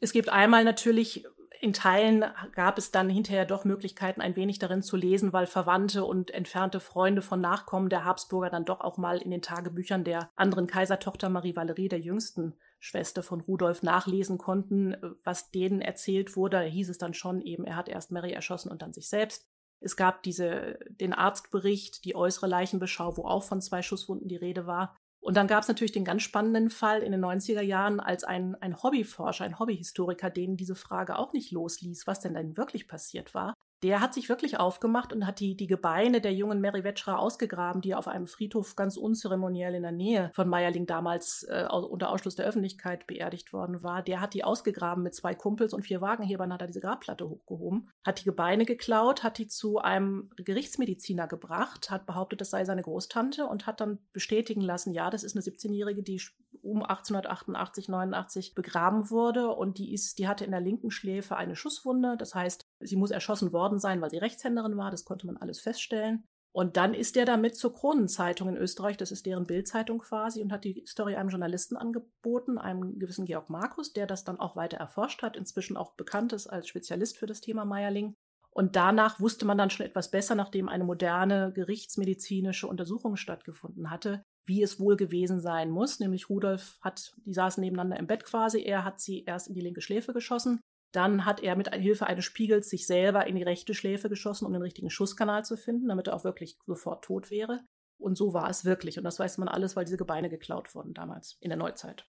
Es 0.00 0.12
gibt 0.12 0.28
einmal 0.28 0.62
natürlich 0.64 1.24
in 1.60 1.72
Teilen 1.72 2.24
gab 2.54 2.78
es 2.78 2.90
dann 2.90 3.08
hinterher 3.08 3.44
doch 3.44 3.64
Möglichkeiten, 3.64 4.20
ein 4.20 4.36
wenig 4.36 4.58
darin 4.58 4.82
zu 4.82 4.96
lesen, 4.96 5.32
weil 5.32 5.46
Verwandte 5.46 6.04
und 6.04 6.30
entfernte 6.30 6.80
Freunde 6.80 7.22
von 7.22 7.40
Nachkommen 7.40 7.88
der 7.88 8.04
Habsburger 8.04 8.50
dann 8.50 8.64
doch 8.64 8.80
auch 8.80 8.98
mal 8.98 9.18
in 9.18 9.30
den 9.30 9.42
Tagebüchern 9.42 10.04
der 10.04 10.30
anderen 10.36 10.66
Kaisertochter 10.66 11.28
Marie 11.28 11.56
Valerie, 11.56 11.88
der 11.88 12.00
jüngsten 12.00 12.54
Schwester 12.78 13.22
von 13.22 13.40
Rudolf, 13.40 13.82
nachlesen 13.82 14.38
konnten, 14.38 14.96
was 15.24 15.50
denen 15.50 15.80
erzählt 15.80 16.36
wurde. 16.36 16.58
Da 16.58 16.62
hieß 16.62 16.90
es 16.90 16.98
dann 16.98 17.14
schon 17.14 17.40
eben, 17.40 17.64
er 17.64 17.76
hat 17.76 17.88
erst 17.88 18.12
Mary 18.12 18.32
erschossen 18.32 18.70
und 18.70 18.82
dann 18.82 18.92
sich 18.92 19.08
selbst. 19.08 19.46
Es 19.80 19.96
gab 19.96 20.22
diese, 20.22 20.78
den 20.88 21.12
Arztbericht, 21.12 22.04
die 22.04 22.16
äußere 22.16 22.46
Leichenbeschau, 22.46 23.16
wo 23.16 23.24
auch 23.24 23.42
von 23.42 23.60
zwei 23.60 23.82
Schusswunden 23.82 24.28
die 24.28 24.36
Rede 24.36 24.66
war. 24.66 24.96
Und 25.26 25.36
dann 25.36 25.48
gab 25.48 25.62
es 25.62 25.68
natürlich 25.68 25.90
den 25.90 26.04
ganz 26.04 26.22
spannenden 26.22 26.70
Fall 26.70 27.02
in 27.02 27.10
den 27.10 27.24
90er 27.24 27.60
Jahren, 27.60 27.98
als 27.98 28.22
ein, 28.22 28.54
ein 28.60 28.80
Hobbyforscher, 28.80 29.44
ein 29.44 29.58
Hobbyhistoriker, 29.58 30.30
den 30.30 30.56
diese 30.56 30.76
Frage 30.76 31.18
auch 31.18 31.32
nicht 31.32 31.50
losließ, 31.50 32.06
was 32.06 32.20
denn 32.20 32.34
denn 32.34 32.56
wirklich 32.56 32.86
passiert 32.86 33.34
war, 33.34 33.52
der 33.86 34.00
hat 34.00 34.14
sich 34.14 34.28
wirklich 34.28 34.58
aufgemacht 34.58 35.12
und 35.12 35.28
hat 35.28 35.38
die, 35.38 35.56
die 35.56 35.68
Gebeine 35.68 36.20
der 36.20 36.34
jungen 36.34 36.60
Mary 36.60 36.82
Wetschra 36.82 37.18
ausgegraben, 37.18 37.82
die 37.82 37.94
auf 37.94 38.08
einem 38.08 38.26
Friedhof 38.26 38.74
ganz 38.74 38.96
unzeremoniell 38.96 39.76
in 39.76 39.82
der 39.82 39.92
Nähe 39.92 40.32
von 40.34 40.48
Meierling 40.48 40.86
damals 40.86 41.44
äh, 41.44 41.68
unter 41.70 42.10
Ausschluss 42.10 42.34
der 42.34 42.46
Öffentlichkeit 42.46 43.06
beerdigt 43.06 43.52
worden 43.52 43.84
war. 43.84 44.02
Der 44.02 44.20
hat 44.20 44.34
die 44.34 44.42
ausgegraben 44.42 45.04
mit 45.04 45.14
zwei 45.14 45.36
Kumpels 45.36 45.72
und 45.72 45.82
vier 45.82 46.00
Wagenhebern, 46.00 46.52
hat 46.52 46.62
er 46.62 46.66
diese 46.66 46.80
Grabplatte 46.80 47.28
hochgehoben, 47.28 47.88
hat 48.04 48.18
die 48.18 48.24
Gebeine 48.24 48.64
geklaut, 48.64 49.22
hat 49.22 49.38
die 49.38 49.46
zu 49.46 49.78
einem 49.78 50.30
Gerichtsmediziner 50.36 51.28
gebracht, 51.28 51.88
hat 51.88 52.06
behauptet, 52.06 52.40
das 52.40 52.50
sei 52.50 52.64
seine 52.64 52.82
Großtante 52.82 53.46
und 53.46 53.68
hat 53.68 53.80
dann 53.80 54.00
bestätigen 54.12 54.62
lassen, 54.62 54.94
ja, 54.94 55.10
das 55.10 55.22
ist 55.22 55.36
eine 55.36 55.44
17-Jährige, 55.44 56.02
die 56.02 56.20
um 56.62 56.82
1888, 56.82 57.88
89 57.88 58.56
begraben 58.56 59.10
wurde 59.10 59.50
und 59.50 59.78
die 59.78 59.94
ist, 59.94 60.18
die 60.18 60.26
hatte 60.26 60.44
in 60.44 60.50
der 60.50 60.60
linken 60.60 60.90
Schläfe 60.90 61.36
eine 61.36 61.54
Schusswunde. 61.54 62.16
Das 62.18 62.34
heißt, 62.34 62.65
sie 62.80 62.96
muss 62.96 63.10
erschossen 63.10 63.52
worden 63.52 63.78
sein, 63.78 64.00
weil 64.00 64.10
sie 64.10 64.18
Rechtshänderin 64.18 64.76
war. 64.76 64.90
Das 64.90 65.04
konnte 65.04 65.26
man 65.26 65.36
alles 65.36 65.60
feststellen. 65.60 66.24
Und 66.56 66.78
dann 66.78 66.94
ist 66.94 67.18
er 67.18 67.26
damit 67.26 67.54
zur 67.54 67.74
Kronenzeitung 67.74 68.48
in 68.48 68.56
Österreich, 68.56 68.96
das 68.96 69.12
ist 69.12 69.26
deren 69.26 69.46
Bildzeitung 69.46 69.98
quasi, 69.98 70.40
und 70.40 70.52
hat 70.52 70.64
die 70.64 70.82
Story 70.86 71.14
einem 71.14 71.28
Journalisten 71.28 71.76
angeboten, 71.76 72.56
einem 72.56 72.98
gewissen 72.98 73.26
Georg 73.26 73.50
Markus, 73.50 73.92
der 73.92 74.06
das 74.06 74.24
dann 74.24 74.40
auch 74.40 74.56
weiter 74.56 74.78
erforscht 74.78 75.22
hat, 75.22 75.36
inzwischen 75.36 75.76
auch 75.76 75.96
bekannt 75.96 76.32
ist 76.32 76.46
als 76.46 76.66
Spezialist 76.66 77.18
für 77.18 77.26
das 77.26 77.42
Thema 77.42 77.66
Meierling. 77.66 78.14
Und 78.48 78.74
danach 78.74 79.20
wusste 79.20 79.44
man 79.44 79.58
dann 79.58 79.68
schon 79.68 79.84
etwas 79.84 80.10
besser, 80.10 80.34
nachdem 80.34 80.70
eine 80.70 80.84
moderne 80.84 81.52
gerichtsmedizinische 81.52 82.66
Untersuchung 82.66 83.16
stattgefunden 83.16 83.90
hatte, 83.90 84.22
wie 84.46 84.62
es 84.62 84.80
wohl 84.80 84.96
gewesen 84.96 85.40
sein 85.40 85.68
muss. 85.68 86.00
Nämlich 86.00 86.30
Rudolf 86.30 86.78
hat, 86.80 87.12
die 87.26 87.34
saßen 87.34 87.60
nebeneinander 87.60 87.98
im 87.98 88.06
Bett 88.06 88.24
quasi, 88.24 88.62
er 88.62 88.82
hat 88.82 88.98
sie 88.98 89.24
erst 89.24 89.48
in 89.48 89.54
die 89.54 89.60
linke 89.60 89.82
Schläfe 89.82 90.14
geschossen. 90.14 90.60
Dann 90.92 91.24
hat 91.24 91.42
er 91.42 91.56
mit 91.56 91.74
Hilfe 91.74 92.06
eines 92.06 92.24
Spiegels 92.24 92.70
sich 92.70 92.86
selber 92.86 93.26
in 93.26 93.36
die 93.36 93.42
rechte 93.42 93.74
Schläfe 93.74 94.08
geschossen, 94.08 94.46
um 94.46 94.52
den 94.52 94.62
richtigen 94.62 94.90
Schusskanal 94.90 95.44
zu 95.44 95.56
finden, 95.56 95.88
damit 95.88 96.08
er 96.08 96.14
auch 96.14 96.24
wirklich 96.24 96.58
sofort 96.66 97.04
tot 97.04 97.30
wäre. 97.30 97.60
Und 97.98 98.16
so 98.16 98.34
war 98.34 98.48
es 98.48 98.64
wirklich. 98.64 98.98
Und 98.98 99.04
das 99.04 99.18
weiß 99.18 99.38
man 99.38 99.48
alles, 99.48 99.76
weil 99.76 99.84
diese 99.84 99.96
Gebeine 99.96 100.28
geklaut 100.28 100.74
wurden 100.74 100.94
damals 100.94 101.36
in 101.40 101.50
der 101.50 101.58
Neuzeit. 101.58 102.06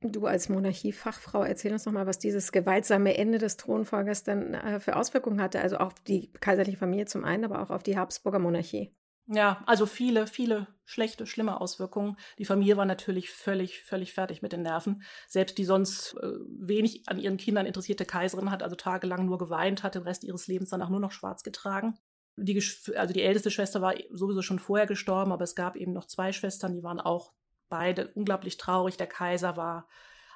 Du 0.00 0.26
als 0.26 0.48
Monarchiefachfrau, 0.48 1.44
erzähl 1.44 1.72
uns 1.72 1.86
noch 1.86 1.92
mal, 1.92 2.06
was 2.06 2.18
dieses 2.18 2.52
gewaltsame 2.52 3.16
Ende 3.16 3.38
des 3.38 3.56
Thronfolgers 3.56 4.22
dann 4.22 4.52
äh, 4.52 4.78
für 4.78 4.96
Auswirkungen 4.96 5.40
hatte, 5.40 5.60
also 5.60 5.78
auf 5.78 5.94
die 5.94 6.30
kaiserliche 6.32 6.76
Familie 6.76 7.06
zum 7.06 7.24
einen, 7.24 7.44
aber 7.44 7.62
auch 7.62 7.70
auf 7.70 7.82
die 7.82 7.96
Habsburger 7.96 8.38
Monarchie. 8.38 8.94
Ja, 9.26 9.62
also 9.64 9.86
viele, 9.86 10.26
viele 10.26 10.66
schlechte, 10.84 11.26
schlimme 11.26 11.60
Auswirkungen. 11.60 12.16
Die 12.38 12.44
Familie 12.44 12.76
war 12.76 12.84
natürlich 12.84 13.30
völlig, 13.30 13.82
völlig 13.82 14.12
fertig 14.12 14.42
mit 14.42 14.52
den 14.52 14.62
Nerven. 14.62 15.02
Selbst 15.28 15.56
die 15.56 15.64
sonst 15.64 16.14
äh, 16.20 16.26
wenig 16.58 17.08
an 17.08 17.18
ihren 17.18 17.38
Kindern 17.38 17.64
interessierte 17.64 18.04
Kaiserin 18.04 18.50
hat 18.50 18.62
also 18.62 18.76
tagelang 18.76 19.24
nur 19.24 19.38
geweint, 19.38 19.82
hat 19.82 19.94
den 19.94 20.02
Rest 20.02 20.24
ihres 20.24 20.46
Lebens 20.46 20.70
danach 20.70 20.90
nur 20.90 21.00
noch 21.00 21.12
schwarz 21.12 21.42
getragen. 21.42 21.98
Die, 22.36 22.62
also 22.96 23.14
die 23.14 23.22
älteste 23.22 23.50
Schwester 23.50 23.80
war 23.80 23.94
sowieso 24.10 24.42
schon 24.42 24.58
vorher 24.58 24.86
gestorben, 24.86 25.32
aber 25.32 25.44
es 25.44 25.54
gab 25.54 25.76
eben 25.76 25.92
noch 25.92 26.06
zwei 26.06 26.32
Schwestern, 26.32 26.74
die 26.74 26.82
waren 26.82 27.00
auch 27.00 27.32
beide 27.70 28.08
unglaublich 28.08 28.58
traurig. 28.58 28.98
Der 28.98 29.06
Kaiser 29.06 29.56
war 29.56 29.88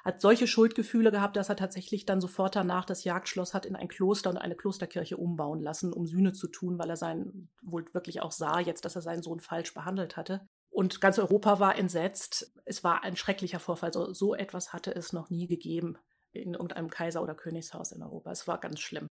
hat 0.03 0.21
solche 0.21 0.47
Schuldgefühle 0.47 1.11
gehabt, 1.11 1.35
dass 1.35 1.49
er 1.49 1.55
tatsächlich 1.55 2.05
dann 2.05 2.21
sofort 2.21 2.55
danach 2.55 2.85
das 2.85 3.03
Jagdschloss 3.03 3.53
hat 3.53 3.65
in 3.65 3.75
ein 3.75 3.87
Kloster 3.87 4.29
und 4.29 4.37
eine 4.37 4.55
Klosterkirche 4.55 5.17
umbauen 5.17 5.61
lassen, 5.61 5.93
um 5.93 6.07
Sühne 6.07 6.33
zu 6.33 6.47
tun, 6.47 6.79
weil 6.79 6.89
er 6.89 6.97
seinen 6.97 7.49
wohl 7.61 7.85
wirklich 7.93 8.21
auch 8.21 8.31
sah 8.31 8.59
jetzt, 8.59 8.85
dass 8.85 8.95
er 8.95 9.01
seinen 9.01 9.23
Sohn 9.23 9.39
falsch 9.39 9.73
behandelt 9.73 10.17
hatte. 10.17 10.47
Und 10.69 11.01
ganz 11.01 11.19
Europa 11.19 11.59
war 11.59 11.77
entsetzt. 11.77 12.53
Es 12.65 12.83
war 12.83 13.03
ein 13.03 13.15
schrecklicher 13.15 13.59
Vorfall. 13.59 13.91
So, 13.91 14.13
so 14.13 14.35
etwas 14.35 14.71
hatte 14.71 14.93
es 14.95 15.13
noch 15.13 15.29
nie 15.29 15.47
gegeben 15.47 15.97
in 16.31 16.53
irgendeinem 16.53 16.89
Kaiser- 16.89 17.23
oder 17.23 17.35
Königshaus 17.35 17.91
in 17.91 18.03
Europa. 18.03 18.31
Es 18.31 18.47
war 18.47 18.59
ganz 18.59 18.79
schlimm. 18.79 19.07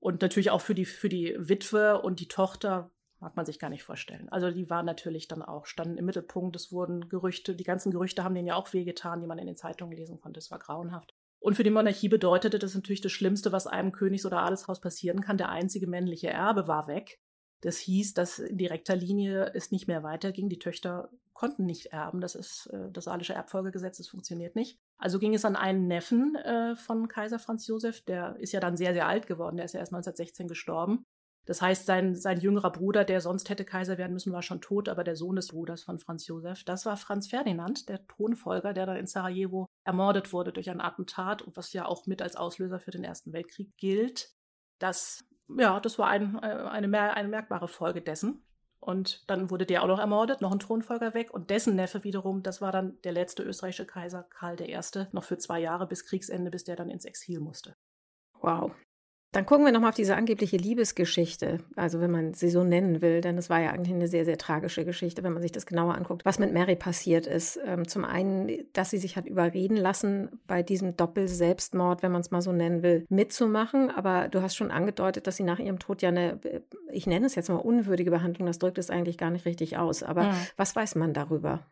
Und 0.00 0.22
natürlich 0.22 0.50
auch 0.50 0.60
für 0.60 0.74
die, 0.74 0.84
für 0.84 1.08
die 1.08 1.34
Witwe 1.38 2.00
und 2.00 2.20
die 2.20 2.28
Tochter 2.28 2.90
mag 3.20 3.36
man 3.36 3.46
sich 3.46 3.58
gar 3.58 3.70
nicht 3.70 3.82
vorstellen. 3.82 4.28
Also 4.28 4.50
die 4.50 4.70
waren 4.70 4.86
natürlich 4.86 5.28
dann 5.28 5.42
auch, 5.42 5.66
standen 5.66 5.98
im 5.98 6.04
Mittelpunkt. 6.04 6.56
Es 6.56 6.72
wurden 6.72 7.08
Gerüchte, 7.08 7.54
die 7.54 7.64
ganzen 7.64 7.90
Gerüchte 7.90 8.24
haben 8.24 8.34
denen 8.34 8.48
ja 8.48 8.54
auch 8.54 8.72
wehgetan, 8.72 9.20
die 9.20 9.26
man 9.26 9.38
in 9.38 9.46
den 9.46 9.56
Zeitungen 9.56 9.96
lesen 9.96 10.20
konnte. 10.20 10.38
Es 10.38 10.50
war 10.50 10.58
grauenhaft. 10.58 11.14
Und 11.40 11.54
für 11.54 11.62
die 11.62 11.70
Monarchie 11.70 12.08
bedeutete 12.08 12.58
das 12.58 12.74
natürlich 12.74 13.00
das 13.00 13.12
Schlimmste, 13.12 13.52
was 13.52 13.66
einem 13.66 13.92
Königs- 13.92 14.26
oder 14.26 14.42
Adelshaus 14.42 14.80
passieren 14.80 15.20
kann. 15.20 15.38
Der 15.38 15.50
einzige 15.50 15.86
männliche 15.86 16.28
Erbe 16.28 16.66
war 16.66 16.88
weg. 16.88 17.20
Das 17.60 17.78
hieß, 17.78 18.14
dass 18.14 18.38
in 18.38 18.58
direkter 18.58 18.94
Linie 18.94 19.52
es 19.54 19.70
nicht 19.70 19.88
mehr 19.88 20.02
weiterging. 20.02 20.48
Die 20.48 20.58
Töchter 20.58 21.10
konnten 21.32 21.66
nicht 21.66 21.86
erben. 21.86 22.20
Das 22.20 22.34
ist 22.34 22.66
äh, 22.66 22.90
das 22.90 23.04
saalische 23.04 23.32
Erbfolgegesetz, 23.32 23.98
das 23.98 24.08
funktioniert 24.08 24.56
nicht. 24.56 24.78
Also 24.98 25.18
ging 25.18 25.34
es 25.34 25.44
an 25.44 25.54
einen 25.54 25.86
Neffen 25.86 26.34
äh, 26.34 26.74
von 26.74 27.06
Kaiser 27.06 27.38
Franz 27.38 27.66
Josef, 27.68 28.04
der 28.04 28.36
ist 28.40 28.52
ja 28.52 28.58
dann 28.58 28.76
sehr, 28.76 28.92
sehr 28.92 29.06
alt 29.06 29.28
geworden, 29.28 29.56
der 29.56 29.64
ist 29.64 29.74
ja 29.74 29.80
erst 29.80 29.92
1916 29.92 30.48
gestorben. 30.48 31.04
Das 31.48 31.62
heißt, 31.62 31.86
sein, 31.86 32.14
sein 32.14 32.40
jüngerer 32.40 32.70
Bruder, 32.70 33.06
der 33.06 33.22
sonst 33.22 33.48
hätte 33.48 33.64
Kaiser 33.64 33.96
werden 33.96 34.12
müssen, 34.12 34.34
war 34.34 34.42
schon 34.42 34.60
tot, 34.60 34.86
aber 34.86 35.02
der 35.02 35.16
Sohn 35.16 35.36
des 35.36 35.48
Bruders 35.48 35.82
von 35.82 35.98
Franz 35.98 36.26
Josef, 36.26 36.62
das 36.62 36.84
war 36.84 36.98
Franz 36.98 37.26
Ferdinand, 37.26 37.88
der 37.88 38.06
Thronfolger, 38.06 38.74
der 38.74 38.84
dann 38.84 38.98
in 38.98 39.06
Sarajevo 39.06 39.66
ermordet 39.82 40.34
wurde 40.34 40.52
durch 40.52 40.68
ein 40.68 40.82
Attentat, 40.82 41.44
was 41.54 41.72
ja 41.72 41.86
auch 41.86 42.04
mit 42.04 42.20
als 42.20 42.36
Auslöser 42.36 42.80
für 42.80 42.90
den 42.90 43.02
Ersten 43.02 43.32
Weltkrieg 43.32 43.74
gilt. 43.78 44.30
Das, 44.78 45.24
ja, 45.48 45.80
das 45.80 45.98
war 45.98 46.08
ein, 46.08 46.38
äh, 46.42 46.48
eine, 46.48 47.14
eine 47.14 47.28
merkbare 47.28 47.66
Folge 47.66 48.02
dessen. 48.02 48.44
Und 48.78 49.24
dann 49.30 49.48
wurde 49.48 49.64
der 49.64 49.82
auch 49.82 49.88
noch 49.88 50.00
ermordet, 50.00 50.42
noch 50.42 50.52
ein 50.52 50.58
Thronfolger 50.58 51.14
weg. 51.14 51.32
Und 51.32 51.48
dessen 51.48 51.76
Neffe 51.76 52.04
wiederum, 52.04 52.42
das 52.42 52.60
war 52.60 52.72
dann 52.72 53.00
der 53.04 53.12
letzte 53.12 53.42
österreichische 53.42 53.86
Kaiser, 53.86 54.22
Karl 54.22 54.60
I., 54.60 54.78
noch 55.12 55.24
für 55.24 55.38
zwei 55.38 55.60
Jahre 55.60 55.86
bis 55.86 56.04
Kriegsende, 56.04 56.50
bis 56.50 56.64
der 56.64 56.76
dann 56.76 56.90
ins 56.90 57.06
Exil 57.06 57.40
musste. 57.40 57.74
Wow, 58.34 58.72
dann 59.32 59.44
gucken 59.44 59.66
wir 59.66 59.72
nochmal 59.72 59.90
auf 59.90 59.94
diese 59.94 60.16
angebliche 60.16 60.56
Liebesgeschichte, 60.56 61.58
also 61.76 62.00
wenn 62.00 62.10
man 62.10 62.32
sie 62.32 62.48
so 62.48 62.64
nennen 62.64 63.02
will, 63.02 63.20
denn 63.20 63.36
es 63.36 63.50
war 63.50 63.60
ja 63.60 63.70
eigentlich 63.70 63.94
eine 63.94 64.08
sehr, 64.08 64.24
sehr 64.24 64.38
tragische 64.38 64.86
Geschichte, 64.86 65.22
wenn 65.22 65.34
man 65.34 65.42
sich 65.42 65.52
das 65.52 65.66
genauer 65.66 65.94
anguckt, 65.94 66.24
was 66.24 66.38
mit 66.38 66.54
Mary 66.54 66.76
passiert 66.76 67.26
ist. 67.26 67.60
Ähm, 67.66 67.86
zum 67.86 68.06
einen, 68.06 68.50
dass 68.72 68.88
sie 68.88 68.96
sich 68.96 69.16
hat 69.16 69.26
überreden 69.26 69.76
lassen, 69.76 70.40
bei 70.46 70.62
diesem 70.62 70.96
Doppel-Selbstmord, 70.96 72.02
wenn 72.02 72.12
man 72.12 72.22
es 72.22 72.30
mal 72.30 72.40
so 72.40 72.52
nennen 72.52 72.82
will, 72.82 73.04
mitzumachen. 73.10 73.90
Aber 73.90 74.28
du 74.28 74.40
hast 74.40 74.56
schon 74.56 74.70
angedeutet, 74.70 75.26
dass 75.26 75.36
sie 75.36 75.42
nach 75.42 75.58
ihrem 75.58 75.78
Tod 75.78 76.00
ja 76.00 76.08
eine, 76.08 76.40
ich 76.90 77.06
nenne 77.06 77.26
es 77.26 77.34
jetzt 77.34 77.50
mal 77.50 77.56
unwürdige 77.56 78.10
Behandlung, 78.10 78.46
das 78.46 78.58
drückt 78.58 78.78
es 78.78 78.88
eigentlich 78.88 79.18
gar 79.18 79.30
nicht 79.30 79.44
richtig 79.44 79.76
aus. 79.76 80.02
Aber 80.02 80.24
mhm. 80.24 80.36
was 80.56 80.74
weiß 80.74 80.94
man 80.94 81.12
darüber? 81.12 81.66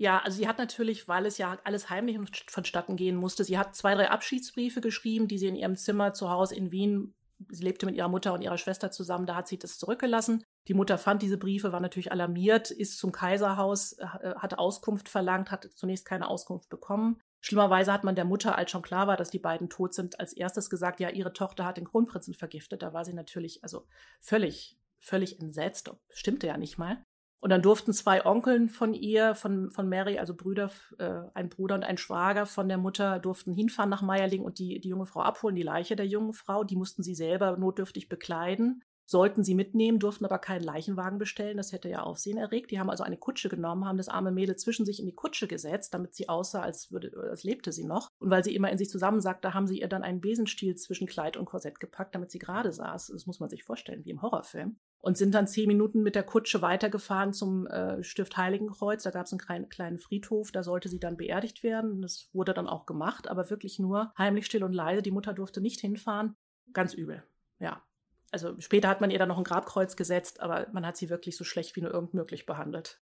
Ja, 0.00 0.20
also 0.20 0.38
sie 0.38 0.48
hat 0.48 0.56
natürlich, 0.56 1.08
weil 1.08 1.26
es 1.26 1.36
ja 1.36 1.58
alles 1.62 1.90
heimlich 1.90 2.18
vonstatten 2.48 2.96
gehen 2.96 3.16
musste, 3.16 3.44
sie 3.44 3.58
hat 3.58 3.76
zwei, 3.76 3.94
drei 3.94 4.08
Abschiedsbriefe 4.08 4.80
geschrieben, 4.80 5.28
die 5.28 5.36
sie 5.36 5.48
in 5.48 5.56
ihrem 5.56 5.76
Zimmer 5.76 6.14
zu 6.14 6.30
Hause 6.30 6.54
in 6.54 6.72
Wien, 6.72 7.12
sie 7.50 7.62
lebte 7.62 7.84
mit 7.84 7.96
ihrer 7.96 8.08
Mutter 8.08 8.32
und 8.32 8.40
ihrer 8.40 8.56
Schwester 8.56 8.90
zusammen, 8.90 9.26
da 9.26 9.34
hat 9.34 9.46
sie 9.46 9.58
das 9.58 9.76
zurückgelassen. 9.76 10.42
Die 10.68 10.74
Mutter 10.74 10.96
fand 10.96 11.20
diese 11.20 11.36
Briefe, 11.36 11.72
war 11.72 11.80
natürlich 11.80 12.12
alarmiert, 12.12 12.70
ist 12.70 12.96
zum 12.96 13.12
Kaiserhaus, 13.12 13.98
äh, 13.98 14.06
hat 14.36 14.58
Auskunft 14.58 15.10
verlangt, 15.10 15.50
hat 15.50 15.68
zunächst 15.74 16.06
keine 16.06 16.28
Auskunft 16.28 16.70
bekommen. 16.70 17.20
Schlimmerweise 17.42 17.92
hat 17.92 18.02
man 18.02 18.14
der 18.14 18.24
Mutter, 18.24 18.56
als 18.56 18.70
schon 18.70 18.80
klar 18.80 19.06
war, 19.06 19.18
dass 19.18 19.28
die 19.28 19.38
beiden 19.38 19.68
tot 19.68 19.92
sind, 19.92 20.18
als 20.18 20.32
erstes 20.32 20.70
gesagt, 20.70 21.00
ja, 21.00 21.10
ihre 21.10 21.34
Tochter 21.34 21.66
hat 21.66 21.76
den 21.76 21.84
Kronprinzen 21.84 22.32
vergiftet. 22.32 22.80
Da 22.80 22.94
war 22.94 23.04
sie 23.04 23.12
natürlich 23.12 23.62
also 23.62 23.86
völlig, 24.18 24.78
völlig 24.98 25.38
entsetzt. 25.40 25.90
Stimmte 26.08 26.46
ja 26.46 26.56
nicht 26.56 26.78
mal. 26.78 27.04
Und 27.40 27.50
dann 27.50 27.62
durften 27.62 27.92
zwei 27.94 28.24
Onkeln 28.26 28.68
von 28.68 28.92
ihr, 28.92 29.34
von, 29.34 29.70
von 29.70 29.88
Mary, 29.88 30.18
also 30.18 30.34
Brüder, 30.34 30.70
äh, 30.98 31.22
ein 31.32 31.48
Bruder 31.48 31.74
und 31.74 31.84
ein 31.84 31.96
Schwager 31.96 32.44
von 32.44 32.68
der 32.68 32.76
Mutter, 32.78 33.18
durften 33.18 33.52
hinfahren 33.52 33.88
nach 33.88 34.02
Meierling 34.02 34.42
und 34.42 34.58
die, 34.58 34.78
die 34.78 34.88
junge 34.90 35.06
Frau 35.06 35.20
abholen, 35.20 35.56
die 35.56 35.62
Leiche 35.62 35.96
der 35.96 36.06
jungen 36.06 36.34
Frau. 36.34 36.64
Die 36.64 36.76
mussten 36.76 37.02
sie 37.02 37.14
selber 37.14 37.56
notdürftig 37.56 38.10
bekleiden, 38.10 38.82
sollten 39.06 39.42
sie 39.42 39.54
mitnehmen, 39.54 39.98
durften 39.98 40.26
aber 40.26 40.38
keinen 40.38 40.62
Leichenwagen 40.62 41.18
bestellen. 41.18 41.56
Das 41.56 41.72
hätte 41.72 41.88
ja 41.88 42.02
Aufsehen 42.02 42.36
erregt. 42.36 42.70
Die 42.70 42.78
haben 42.78 42.90
also 42.90 43.04
eine 43.04 43.16
Kutsche 43.16 43.48
genommen, 43.48 43.86
haben 43.86 43.96
das 43.96 44.10
arme 44.10 44.32
Mädel 44.32 44.56
zwischen 44.56 44.84
sich 44.84 45.00
in 45.00 45.06
die 45.06 45.14
Kutsche 45.14 45.48
gesetzt, 45.48 45.94
damit 45.94 46.14
sie 46.14 46.28
aussah, 46.28 46.60
als, 46.60 46.92
würde, 46.92 47.10
als 47.30 47.42
lebte 47.42 47.72
sie 47.72 47.84
noch. 47.84 48.08
Und 48.18 48.30
weil 48.30 48.44
sie 48.44 48.54
immer 48.54 48.70
in 48.70 48.78
sich 48.78 48.90
zusammensagte, 48.90 49.54
haben 49.54 49.66
sie 49.66 49.80
ihr 49.80 49.88
dann 49.88 50.02
einen 50.02 50.20
Besenstiel 50.20 50.76
zwischen 50.76 51.06
Kleid 51.06 51.38
und 51.38 51.46
Korsett 51.46 51.80
gepackt, 51.80 52.14
damit 52.14 52.30
sie 52.30 52.38
gerade 52.38 52.70
saß. 52.70 53.08
Das 53.08 53.26
muss 53.26 53.40
man 53.40 53.48
sich 53.48 53.64
vorstellen, 53.64 54.04
wie 54.04 54.10
im 54.10 54.20
Horrorfilm 54.20 54.76
und 55.00 55.16
sind 55.16 55.34
dann 55.34 55.46
zehn 55.46 55.66
Minuten 55.66 56.02
mit 56.02 56.14
der 56.14 56.22
Kutsche 56.22 56.62
weitergefahren 56.62 57.32
zum 57.32 57.66
äh, 57.66 58.02
Stift 58.02 58.36
Heiligenkreuz. 58.36 59.02
Da 59.02 59.10
gab 59.10 59.26
es 59.26 59.32
einen 59.32 59.40
kleinen, 59.40 59.68
kleinen 59.68 59.98
Friedhof, 59.98 60.52
da 60.52 60.62
sollte 60.62 60.88
sie 60.88 61.00
dann 61.00 61.16
beerdigt 61.16 61.62
werden. 61.62 62.02
Das 62.02 62.28
wurde 62.32 62.54
dann 62.54 62.68
auch 62.68 62.86
gemacht, 62.86 63.28
aber 63.28 63.50
wirklich 63.50 63.78
nur 63.78 64.12
heimlich 64.18 64.46
still 64.46 64.64
und 64.64 64.72
leise. 64.72 65.02
Die 65.02 65.10
Mutter 65.10 65.32
durfte 65.32 65.60
nicht 65.60 65.80
hinfahren. 65.80 66.36
Ganz 66.72 66.94
übel, 66.94 67.22
ja. 67.58 67.82
Also 68.30 68.54
später 68.60 68.88
hat 68.88 69.00
man 69.00 69.10
ihr 69.10 69.18
dann 69.18 69.28
noch 69.28 69.38
ein 69.38 69.44
Grabkreuz 69.44 69.96
gesetzt, 69.96 70.40
aber 70.40 70.68
man 70.72 70.86
hat 70.86 70.96
sie 70.96 71.10
wirklich 71.10 71.36
so 71.36 71.44
schlecht 71.44 71.74
wie 71.74 71.80
nur 71.80 71.92
irgend 71.92 72.14
möglich 72.14 72.46
behandelt. 72.46 73.00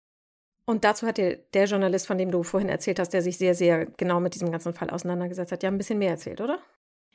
Und 0.66 0.84
dazu 0.84 1.08
hat 1.08 1.18
dir 1.18 1.38
der 1.54 1.66
Journalist, 1.66 2.08
von 2.08 2.18
dem 2.18 2.30
du 2.30 2.44
vorhin 2.44 2.70
erzählt 2.70 3.00
hast, 3.00 3.10
der 3.10 3.22
sich 3.22 3.38
sehr, 3.38 3.56
sehr 3.56 3.86
genau 3.86 4.20
mit 4.20 4.36
diesem 4.36 4.52
ganzen 4.52 4.74
Fall 4.74 4.90
auseinandergesetzt 4.90 5.52
hat, 5.52 5.64
ja 5.64 5.70
ein 5.70 5.78
bisschen 5.78 6.00
mehr 6.00 6.12
erzählt, 6.12 6.42
oder? 6.42 6.60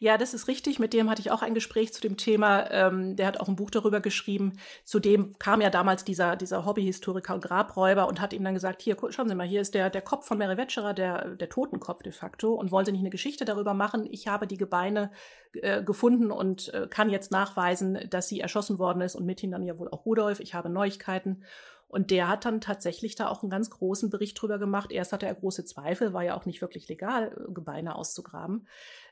Ja, 0.03 0.19
das 0.19 0.35
ist 0.35 0.49
richtig. 0.49 0.81
Mit 0.81 0.95
dem 0.95 1.09
hatte 1.09 1.21
ich 1.21 1.31
auch 1.31 1.43
ein 1.43 1.55
Gespräch 1.55 1.93
zu 1.93 2.01
dem 2.01 2.17
Thema. 2.17 2.69
Ähm, 2.73 3.15
der 3.15 3.29
hat 3.29 3.39
auch 3.39 3.47
ein 3.47 3.55
Buch 3.55 3.71
darüber 3.71 4.01
geschrieben. 4.01 4.55
Zudem 4.85 5.39
kam 5.39 5.61
ja 5.61 5.71
damals 5.71 6.03
dieser, 6.03 6.35
dieser 6.35 6.67
Hobbyhistoriker 6.67 7.33
und 7.35 7.45
Grabräuber 7.45 8.09
und 8.09 8.21
hat 8.21 8.33
ihm 8.33 8.43
dann 8.43 8.55
gesagt, 8.55 8.83
hier, 8.83 8.97
schauen 9.11 9.29
Sie 9.29 9.37
mal, 9.37 9.47
hier 9.47 9.61
ist 9.61 9.75
der, 9.75 9.91
der 9.91 10.03
Kopf 10.03 10.27
von 10.27 10.39
Mary 10.39 10.57
Wetscherer, 10.57 10.93
der, 10.93 11.37
der 11.37 11.49
Totenkopf 11.49 12.03
de 12.03 12.11
facto. 12.11 12.53
Und 12.53 12.73
wollen 12.73 12.85
Sie 12.85 12.91
nicht 12.91 13.03
eine 13.03 13.11
Geschichte 13.11 13.45
darüber 13.45 13.75
machen? 13.75 14.09
Ich 14.11 14.27
habe 14.27 14.49
die 14.49 14.57
Gebeine 14.57 15.13
äh, 15.53 15.85
gefunden 15.85 16.33
und 16.33 16.75
äh, 16.75 16.89
kann 16.91 17.09
jetzt 17.09 17.31
nachweisen, 17.31 17.97
dass 18.11 18.27
sie 18.27 18.41
erschossen 18.41 18.81
worden 18.81 19.03
ist 19.03 19.15
und 19.15 19.25
mithin 19.25 19.53
dann 19.53 19.63
ja 19.63 19.79
wohl 19.79 19.89
auch 19.89 20.05
Rudolf. 20.05 20.41
Ich 20.41 20.55
habe 20.55 20.69
Neuigkeiten. 20.69 21.45
Und 21.93 22.11
der 22.11 22.27
hat 22.27 22.47
dann 22.47 22.63
tatsächlich 22.63 23.17
da 23.17 23.29
auch 23.29 23.43
einen 23.43 23.51
ganz 23.51 23.69
großen 23.69 24.09
Bericht 24.09 24.41
drüber 24.41 24.59
gemacht. 24.59 24.93
Erst 24.93 25.13
hatte 25.13 25.27
er 25.27 25.35
große 25.35 25.67
Zweifel, 25.67 26.15
war 26.15 26.25
ja 26.25 26.35
auch 26.35 26.47
nicht 26.47 26.63
wirklich 26.63 26.89
legal, 26.89 27.37
äh, 27.37 27.53
Gebeine 27.53 27.97
auszugraben. 27.97 28.67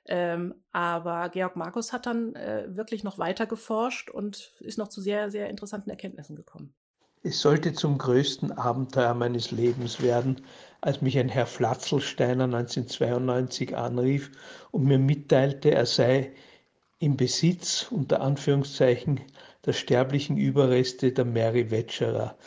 Ähm, 0.06 0.54
aber 0.72 1.28
Georg 1.28 1.56
Markus 1.56 1.92
hat 1.92 2.06
dann 2.06 2.34
äh, 2.34 2.74
wirklich 2.74 3.04
noch 3.04 3.18
weiter 3.18 3.44
geforscht 3.44 4.08
und 4.08 4.52
ist 4.60 4.78
noch 4.78 4.88
zu 4.88 5.02
sehr, 5.02 5.30
sehr 5.30 5.50
interessanten 5.50 5.90
Erkenntnissen 5.90 6.36
gekommen. 6.36 6.72
Es 7.22 7.42
sollte 7.42 7.74
zum 7.74 7.98
größten 7.98 8.52
Abenteuer 8.52 9.12
meines 9.12 9.50
Lebens 9.50 10.00
werden, 10.00 10.40
als 10.80 11.02
mich 11.02 11.18
ein 11.18 11.28
Herr 11.28 11.44
Flatzelsteiner 11.44 12.44
1992 12.44 13.76
anrief 13.76 14.30
und 14.70 14.84
mir 14.84 14.98
mitteilte, 14.98 15.72
er 15.72 15.84
sei 15.84 16.32
im 16.98 17.18
Besitz 17.18 17.88
unter 17.90 18.22
Anführungszeichen 18.22 19.20
der 19.66 19.74
sterblichen 19.74 20.38
Überreste 20.38 21.12
der 21.12 21.26
Mary 21.26 21.70
Wetscherer. 21.70 22.38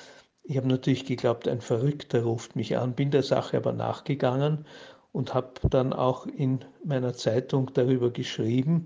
Ich 0.45 0.57
habe 0.57 0.67
natürlich 0.67 1.05
geglaubt, 1.05 1.47
ein 1.47 1.61
Verrückter 1.61 2.23
ruft 2.23 2.55
mich 2.57 2.77
an, 2.77 2.95
bin 2.95 3.11
der 3.11 3.23
Sache 3.23 3.55
aber 3.57 3.71
nachgegangen 3.71 4.65
und 5.13 5.33
habe 5.33 5.53
dann 5.69 5.93
auch 5.93 6.25
in 6.25 6.65
meiner 6.83 7.13
Zeitung 7.13 7.71
darüber 7.73 8.11
geschrieben. 8.11 8.85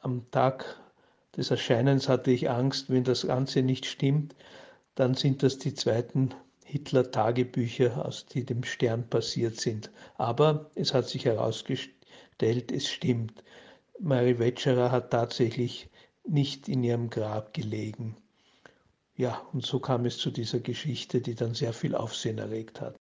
Am 0.00 0.30
Tag 0.30 0.78
des 1.34 1.50
Erscheinens 1.50 2.08
hatte 2.10 2.30
ich 2.30 2.50
Angst, 2.50 2.90
wenn 2.90 3.04
das 3.04 3.26
Ganze 3.26 3.62
nicht 3.62 3.86
stimmt, 3.86 4.34
dann 4.94 5.14
sind 5.14 5.42
das 5.42 5.58
die 5.58 5.74
zweiten 5.74 6.34
Hitler-Tagebücher, 6.64 8.04
aus 8.04 8.26
die 8.26 8.44
dem 8.44 8.64
Stern 8.64 9.08
passiert 9.08 9.58
sind. 9.58 9.90
Aber 10.16 10.70
es 10.74 10.92
hat 10.92 11.08
sich 11.08 11.24
herausgestellt, 11.24 12.72
es 12.72 12.88
stimmt. 12.88 13.42
Mary 13.98 14.38
Wetscherer 14.38 14.90
hat 14.90 15.10
tatsächlich 15.10 15.88
nicht 16.24 16.68
in 16.68 16.82
ihrem 16.82 17.08
Grab 17.08 17.54
gelegen. 17.54 18.16
Ja, 19.16 19.40
und 19.52 19.64
so 19.64 19.80
kam 19.80 20.04
es 20.04 20.18
zu 20.18 20.30
dieser 20.30 20.60
Geschichte, 20.60 21.20
die 21.20 21.34
dann 21.34 21.54
sehr 21.54 21.72
viel 21.72 21.94
Aufsehen 21.94 22.38
erregt 22.38 22.80
hat. 22.80 22.96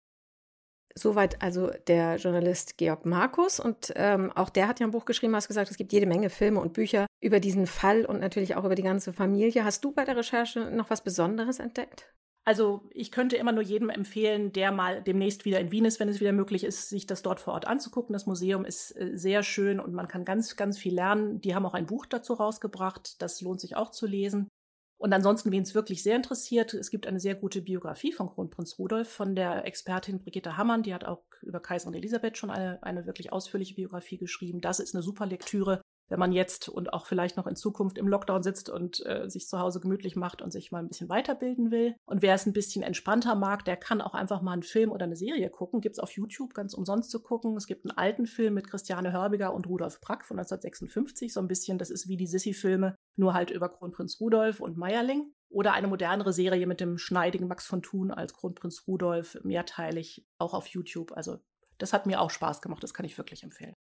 Soweit 0.96 1.42
also 1.42 1.72
der 1.88 2.16
Journalist 2.16 2.78
Georg 2.78 3.04
Markus. 3.04 3.58
Und 3.58 3.92
ähm, 3.96 4.30
auch 4.32 4.48
der 4.48 4.68
hat 4.68 4.78
ja 4.78 4.86
ein 4.86 4.92
Buch 4.92 5.06
geschrieben, 5.06 5.34
hast 5.34 5.48
gesagt, 5.48 5.70
es 5.70 5.76
gibt 5.76 5.92
jede 5.92 6.06
Menge 6.06 6.30
Filme 6.30 6.60
und 6.60 6.72
Bücher 6.72 7.06
über 7.20 7.40
diesen 7.40 7.66
Fall 7.66 8.04
und 8.06 8.20
natürlich 8.20 8.54
auch 8.54 8.64
über 8.64 8.76
die 8.76 8.82
ganze 8.84 9.12
Familie. 9.12 9.64
Hast 9.64 9.84
du 9.84 9.90
bei 9.90 10.04
der 10.04 10.16
Recherche 10.16 10.70
noch 10.70 10.90
was 10.90 11.02
Besonderes 11.02 11.58
entdeckt? 11.58 12.14
Also 12.46 12.82
ich 12.90 13.10
könnte 13.10 13.36
immer 13.36 13.52
nur 13.52 13.62
jedem 13.62 13.88
empfehlen, 13.88 14.52
der 14.52 14.70
mal 14.70 15.02
demnächst 15.02 15.46
wieder 15.46 15.58
in 15.58 15.72
Wien 15.72 15.86
ist, 15.86 15.98
wenn 15.98 16.10
es 16.10 16.20
wieder 16.20 16.32
möglich 16.32 16.62
ist, 16.62 16.90
sich 16.90 17.06
das 17.06 17.22
dort 17.22 17.40
vor 17.40 17.54
Ort 17.54 17.66
anzugucken. 17.66 18.12
Das 18.12 18.26
Museum 18.26 18.64
ist 18.64 18.94
äh, 18.96 19.16
sehr 19.16 19.42
schön 19.42 19.80
und 19.80 19.94
man 19.94 20.06
kann 20.06 20.24
ganz, 20.24 20.54
ganz 20.54 20.78
viel 20.78 20.94
lernen. 20.94 21.40
Die 21.40 21.56
haben 21.56 21.66
auch 21.66 21.74
ein 21.74 21.86
Buch 21.86 22.06
dazu 22.06 22.34
rausgebracht. 22.34 23.20
Das 23.20 23.40
lohnt 23.40 23.60
sich 23.60 23.74
auch 23.74 23.90
zu 23.90 24.06
lesen. 24.06 24.48
Und 24.96 25.12
ansonsten, 25.12 25.50
wen 25.50 25.62
es 25.62 25.74
wirklich 25.74 26.02
sehr 26.02 26.16
interessiert, 26.16 26.72
es 26.72 26.90
gibt 26.90 27.06
eine 27.06 27.20
sehr 27.20 27.34
gute 27.34 27.60
Biografie 27.60 28.12
von 28.12 28.30
Kronprinz 28.30 28.78
Rudolf 28.78 29.08
von 29.08 29.34
der 29.34 29.66
Expertin 29.66 30.20
Brigitte 30.20 30.56
Hammann. 30.56 30.82
Die 30.82 30.94
hat 30.94 31.04
auch 31.04 31.22
über 31.42 31.60
Kaiserin 31.60 31.94
Elisabeth 31.94 32.38
schon 32.38 32.50
eine, 32.50 32.82
eine 32.82 33.06
wirklich 33.06 33.32
ausführliche 33.32 33.74
Biografie 33.74 34.18
geschrieben. 34.18 34.60
Das 34.60 34.80
ist 34.80 34.94
eine 34.94 35.02
super 35.02 35.26
Lektüre 35.26 35.82
wenn 36.08 36.18
man 36.18 36.32
jetzt 36.32 36.68
und 36.68 36.92
auch 36.92 37.06
vielleicht 37.06 37.36
noch 37.36 37.46
in 37.46 37.56
Zukunft 37.56 37.98
im 37.98 38.08
Lockdown 38.08 38.42
sitzt 38.42 38.68
und 38.68 39.04
äh, 39.06 39.28
sich 39.28 39.48
zu 39.48 39.58
Hause 39.58 39.80
gemütlich 39.80 40.16
macht 40.16 40.42
und 40.42 40.52
sich 40.52 40.70
mal 40.70 40.80
ein 40.80 40.88
bisschen 40.88 41.08
weiterbilden 41.08 41.70
will. 41.70 41.96
Und 42.06 42.22
wer 42.22 42.34
es 42.34 42.46
ein 42.46 42.52
bisschen 42.52 42.82
entspannter 42.82 43.34
mag, 43.34 43.64
der 43.64 43.76
kann 43.76 44.00
auch 44.00 44.14
einfach 44.14 44.42
mal 44.42 44.52
einen 44.52 44.62
Film 44.62 44.90
oder 44.90 45.04
eine 45.04 45.16
Serie 45.16 45.50
gucken. 45.50 45.80
Gibt 45.80 45.96
es 45.96 46.00
auf 46.00 46.10
YouTube 46.12 46.54
ganz 46.54 46.74
umsonst 46.74 47.10
zu 47.10 47.22
gucken. 47.22 47.56
Es 47.56 47.66
gibt 47.66 47.84
einen 47.84 47.96
alten 47.96 48.26
Film 48.26 48.54
mit 48.54 48.68
Christiane 48.68 49.12
Hörbiger 49.12 49.54
und 49.54 49.66
Rudolf 49.66 50.00
Prack 50.00 50.24
von 50.24 50.38
1956. 50.38 51.32
So 51.32 51.40
ein 51.40 51.48
bisschen, 51.48 51.78
das 51.78 51.90
ist 51.90 52.08
wie 52.08 52.16
die 52.16 52.26
Sissi-Filme, 52.26 52.96
nur 53.16 53.34
halt 53.34 53.50
über 53.50 53.68
Kronprinz 53.68 54.20
Rudolf 54.20 54.60
und 54.60 54.76
Meierling. 54.76 55.32
Oder 55.48 55.72
eine 55.72 55.86
modernere 55.86 56.32
Serie 56.32 56.66
mit 56.66 56.80
dem 56.80 56.98
schneidigen 56.98 57.46
Max 57.46 57.64
von 57.64 57.80
Thun 57.80 58.10
als 58.10 58.34
Kronprinz 58.34 58.88
Rudolf, 58.88 59.38
mehrteilig, 59.44 60.26
auch 60.38 60.52
auf 60.52 60.66
YouTube. 60.66 61.12
Also 61.12 61.38
das 61.78 61.92
hat 61.92 62.06
mir 62.06 62.20
auch 62.20 62.30
Spaß 62.30 62.60
gemacht, 62.60 62.82
das 62.82 62.92
kann 62.92 63.06
ich 63.06 63.16
wirklich 63.18 63.44
empfehlen. 63.44 63.74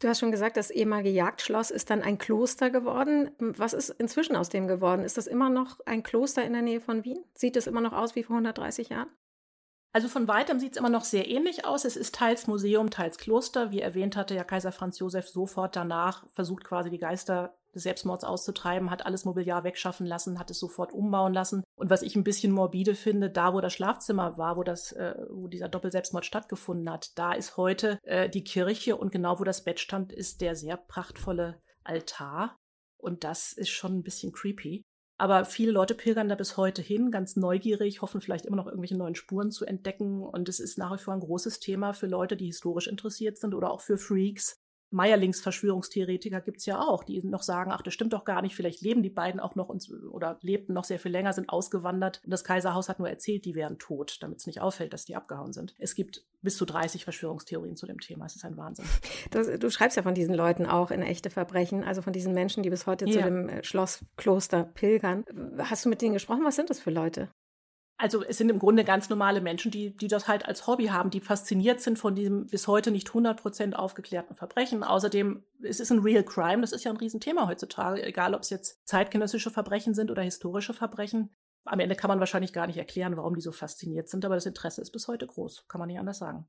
Du 0.00 0.08
hast 0.08 0.20
schon 0.20 0.32
gesagt, 0.32 0.56
das 0.56 0.70
ehemalige 0.70 1.10
Jagdschloss 1.10 1.70
ist 1.70 1.88
dann 1.88 2.02
ein 2.02 2.18
Kloster 2.18 2.70
geworden. 2.70 3.30
Was 3.38 3.72
ist 3.72 3.90
inzwischen 3.90 4.36
aus 4.36 4.48
dem 4.48 4.66
geworden? 4.66 5.04
Ist 5.04 5.16
das 5.16 5.26
immer 5.26 5.50
noch 5.50 5.80
ein 5.86 6.02
Kloster 6.02 6.44
in 6.44 6.52
der 6.52 6.62
Nähe 6.62 6.80
von 6.80 7.04
Wien? 7.04 7.24
Sieht 7.34 7.56
es 7.56 7.66
immer 7.66 7.80
noch 7.80 7.92
aus 7.92 8.14
wie 8.14 8.24
vor 8.24 8.36
130 8.36 8.88
Jahren? 8.88 9.08
Also 9.92 10.08
von 10.08 10.26
weitem 10.26 10.58
sieht 10.58 10.72
es 10.72 10.78
immer 10.78 10.90
noch 10.90 11.04
sehr 11.04 11.28
ähnlich 11.28 11.64
aus. 11.64 11.84
Es 11.84 11.96
ist 11.96 12.16
teils 12.16 12.48
Museum, 12.48 12.90
teils 12.90 13.16
Kloster. 13.16 13.70
Wie 13.70 13.80
erwähnt 13.80 14.16
hatte 14.16 14.34
ja 14.34 14.42
Kaiser 14.42 14.72
Franz 14.72 14.98
Josef 14.98 15.28
sofort 15.28 15.76
danach 15.76 16.26
versucht 16.32 16.64
quasi 16.64 16.90
die 16.90 16.98
Geister 16.98 17.56
des 17.74 17.82
Selbstmords 17.82 18.24
auszutreiben, 18.24 18.90
hat 18.90 19.04
alles 19.06 19.24
Mobiliar 19.24 19.64
wegschaffen 19.64 20.06
lassen, 20.06 20.38
hat 20.38 20.50
es 20.50 20.58
sofort 20.58 20.92
umbauen 20.92 21.34
lassen. 21.34 21.62
Und 21.76 21.90
was 21.90 22.02
ich 22.02 22.16
ein 22.16 22.24
bisschen 22.24 22.52
morbide 22.52 22.94
finde, 22.94 23.30
da 23.30 23.52
wo 23.54 23.60
das 23.60 23.72
Schlafzimmer 23.72 24.38
war, 24.38 24.56
wo 24.56 24.62
das, 24.62 24.92
äh, 24.92 25.14
wo 25.30 25.48
dieser 25.48 25.68
Doppelselbstmord 25.68 26.24
stattgefunden 26.24 26.90
hat, 26.90 27.18
da 27.18 27.32
ist 27.32 27.56
heute 27.56 27.98
äh, 28.02 28.28
die 28.28 28.44
Kirche 28.44 28.96
und 28.96 29.12
genau 29.12 29.38
wo 29.40 29.44
das 29.44 29.64
Bett 29.64 29.80
stand, 29.80 30.12
ist 30.12 30.40
der 30.40 30.56
sehr 30.56 30.76
prachtvolle 30.76 31.60
Altar. 31.82 32.56
Und 32.96 33.24
das 33.24 33.52
ist 33.52 33.68
schon 33.68 33.98
ein 33.98 34.02
bisschen 34.02 34.32
creepy. 34.32 34.82
Aber 35.16 35.44
viele 35.44 35.70
Leute 35.70 35.94
pilgern 35.94 36.28
da 36.28 36.34
bis 36.34 36.56
heute 36.56 36.82
hin, 36.82 37.10
ganz 37.12 37.36
neugierig, 37.36 38.02
hoffen 38.02 38.20
vielleicht 38.20 38.46
immer 38.46 38.56
noch 38.56 38.66
irgendwelche 38.66 38.96
neuen 38.96 39.14
Spuren 39.14 39.52
zu 39.52 39.64
entdecken. 39.64 40.22
Und 40.22 40.48
es 40.48 40.58
ist 40.58 40.76
nach 40.76 40.92
wie 40.92 40.98
vor 40.98 41.14
ein 41.14 41.20
großes 41.20 41.60
Thema 41.60 41.92
für 41.92 42.06
Leute, 42.06 42.36
die 42.36 42.46
historisch 42.46 42.88
interessiert 42.88 43.38
sind 43.38 43.54
oder 43.54 43.70
auch 43.70 43.80
für 43.80 43.96
Freaks, 43.96 44.56
Meierlings 44.94 45.40
Verschwörungstheoretiker 45.40 46.40
gibt 46.40 46.58
es 46.58 46.66
ja 46.66 46.80
auch, 46.80 47.02
die 47.02 47.20
noch 47.24 47.42
sagen, 47.42 47.72
ach, 47.72 47.82
das 47.82 47.92
stimmt 47.92 48.12
doch 48.12 48.24
gar 48.24 48.42
nicht, 48.42 48.54
vielleicht 48.54 48.80
leben 48.80 49.02
die 49.02 49.10
beiden 49.10 49.40
auch 49.40 49.56
noch 49.56 49.68
uns, 49.68 49.92
oder 49.92 50.38
lebten 50.40 50.72
noch 50.72 50.84
sehr 50.84 51.00
viel 51.00 51.10
länger, 51.10 51.32
sind 51.32 51.48
ausgewandert 51.48 52.20
und 52.24 52.30
das 52.30 52.44
Kaiserhaus 52.44 52.88
hat 52.88 53.00
nur 53.00 53.08
erzählt, 53.08 53.44
die 53.44 53.56
wären 53.56 53.78
tot, 53.78 54.18
damit 54.20 54.38
es 54.38 54.46
nicht 54.46 54.60
auffällt, 54.60 54.92
dass 54.92 55.04
die 55.04 55.16
abgehauen 55.16 55.52
sind. 55.52 55.74
Es 55.78 55.96
gibt 55.96 56.24
bis 56.42 56.56
zu 56.56 56.64
30 56.64 57.02
Verschwörungstheorien 57.04 57.76
zu 57.76 57.86
dem 57.86 57.98
Thema. 57.98 58.26
Es 58.26 58.36
ist 58.36 58.44
ein 58.44 58.56
Wahnsinn. 58.56 58.84
Das, 59.30 59.48
du 59.58 59.70
schreibst 59.70 59.96
ja 59.96 60.02
von 60.02 60.14
diesen 60.14 60.34
Leuten 60.34 60.66
auch 60.66 60.90
in 60.90 61.02
echte 61.02 61.28
Verbrechen, 61.28 61.82
also 61.82 62.02
von 62.02 62.12
diesen 62.12 62.34
Menschen, 62.34 62.62
die 62.62 62.70
bis 62.70 62.86
heute 62.86 63.06
ja. 63.06 63.12
zu 63.12 63.22
dem 63.22 63.48
äh, 63.48 63.64
Schlosskloster 63.64 64.64
pilgern. 64.64 65.24
Hast 65.58 65.84
du 65.84 65.88
mit 65.88 66.02
denen 66.02 66.12
gesprochen? 66.12 66.44
Was 66.44 66.54
sind 66.54 66.70
das 66.70 66.78
für 66.78 66.90
Leute? 66.90 67.30
Also 67.96 68.24
es 68.24 68.38
sind 68.38 68.50
im 68.50 68.58
Grunde 68.58 68.82
ganz 68.84 69.08
normale 69.08 69.40
Menschen, 69.40 69.70
die, 69.70 69.96
die 69.96 70.08
das 70.08 70.26
halt 70.26 70.46
als 70.46 70.66
Hobby 70.66 70.86
haben, 70.86 71.10
die 71.10 71.20
fasziniert 71.20 71.80
sind 71.80 71.98
von 71.98 72.16
diesem 72.16 72.46
bis 72.48 72.66
heute 72.66 72.90
nicht 72.90 73.08
100% 73.08 73.74
aufgeklärten 73.74 74.34
Verbrechen. 74.34 74.82
Außerdem, 74.82 75.44
es 75.62 75.78
ist 75.78 75.92
ein 75.92 76.00
Real 76.00 76.24
Crime, 76.24 76.62
das 76.62 76.72
ist 76.72 76.84
ja 76.84 76.90
ein 76.90 76.96
Riesenthema 76.96 77.46
heutzutage, 77.46 78.02
egal 78.02 78.34
ob 78.34 78.42
es 78.42 78.50
jetzt 78.50 78.86
zeitgenössische 78.86 79.50
Verbrechen 79.50 79.94
sind 79.94 80.10
oder 80.10 80.22
historische 80.22 80.74
Verbrechen. 80.74 81.30
Am 81.64 81.78
Ende 81.80 81.94
kann 81.94 82.08
man 82.08 82.18
wahrscheinlich 82.18 82.52
gar 82.52 82.66
nicht 82.66 82.76
erklären, 82.76 83.16
warum 83.16 83.36
die 83.36 83.40
so 83.40 83.52
fasziniert 83.52 84.08
sind, 84.08 84.24
aber 84.24 84.34
das 84.34 84.46
Interesse 84.46 84.82
ist 84.82 84.90
bis 84.90 85.06
heute 85.06 85.26
groß, 85.26 85.66
kann 85.68 85.78
man 85.78 85.88
nicht 85.88 85.98
anders 85.98 86.18
sagen. 86.18 86.48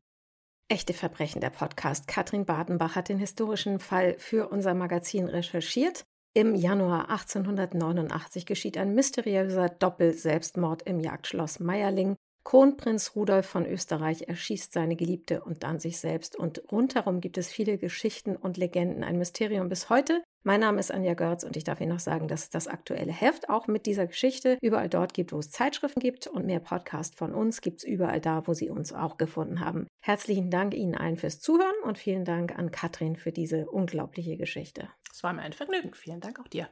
Echte 0.68 0.94
Verbrechen, 0.94 1.42
der 1.42 1.52
Podcast. 1.52 2.08
Katrin 2.08 2.46
Badenbach 2.46 2.96
hat 2.96 3.08
den 3.08 3.20
historischen 3.20 3.80
Fall 3.80 4.16
für 4.18 4.50
unser 4.50 4.74
Magazin 4.74 5.28
recherchiert. 5.28 6.06
Im 6.38 6.54
Januar 6.54 7.10
1889 7.12 8.46
geschieht 8.46 8.78
ein 8.78 8.94
mysteriöser 8.94 9.70
Doppelselbstmord 9.70 10.82
im 10.82 11.00
Jagdschloss 11.00 11.62
Meierling. 11.62 12.18
Kronprinz 12.44 13.16
Rudolf 13.16 13.46
von 13.46 13.66
Österreich 13.66 14.24
erschießt 14.28 14.74
seine 14.74 14.98
Geliebte 14.98 15.42
und 15.46 15.64
dann 15.64 15.80
sich 15.80 15.98
selbst. 15.98 16.36
Und 16.36 16.62
rundherum 16.74 17.22
gibt 17.22 17.38
es 17.38 17.48
viele 17.48 17.78
Geschichten 17.78 18.36
und 18.36 18.58
Legenden, 18.58 19.06
ein 19.06 19.18
Mysterium 19.18 19.70
bis 19.70 19.90
heute. 19.90 20.26
Mein 20.48 20.60
Name 20.60 20.80
ist 20.80 20.92
Anja 20.92 21.16
Görz 21.16 21.44
und 21.44 21.58
ich 21.58 21.64
darf 21.64 21.82
Ihnen 21.82 21.90
noch 21.90 22.00
sagen, 22.00 22.28
dass 22.28 22.44
es 22.44 22.50
das 22.52 22.68
aktuelle 22.68 23.12
Heft 23.12 23.50
auch 23.50 23.66
mit 23.66 23.88
dieser 23.88 24.06
Geschichte 24.06 24.60
überall 24.62 24.90
dort 24.90 25.16
gibt, 25.16 25.34
wo 25.34 25.40
es 25.40 25.50
Zeitschriften 25.50 26.00
gibt 26.00 26.28
und 26.28 26.46
mehr 26.46 26.60
Podcasts 26.60 27.18
von 27.18 27.34
uns 27.34 27.62
gibt 27.62 27.80
es 27.80 27.84
überall 27.84 28.22
da, 28.22 28.46
wo 28.46 28.54
Sie 28.54 28.70
uns 28.70 28.94
auch 28.94 29.18
gefunden 29.18 29.60
haben. 29.60 29.88
Herzlichen 30.02 30.52
Dank 30.52 30.76
Ihnen 30.76 30.94
allen 30.94 31.18
fürs 31.18 31.40
Zuhören 31.40 31.74
und 31.84 31.98
vielen 31.98 32.26
Dank 32.26 32.56
an 32.60 32.70
Katrin 32.70 33.16
für 33.16 33.32
diese 33.32 33.66
unglaubliche 33.66 34.38
Geschichte. 34.38 34.88
Es 35.12 35.24
war 35.24 35.34
mir 35.34 35.42
ein 35.42 35.54
Vergnügen. 35.54 35.96
Vielen 35.96 36.20
Dank 36.20 36.40
auch 36.40 36.48
dir. 36.48 36.70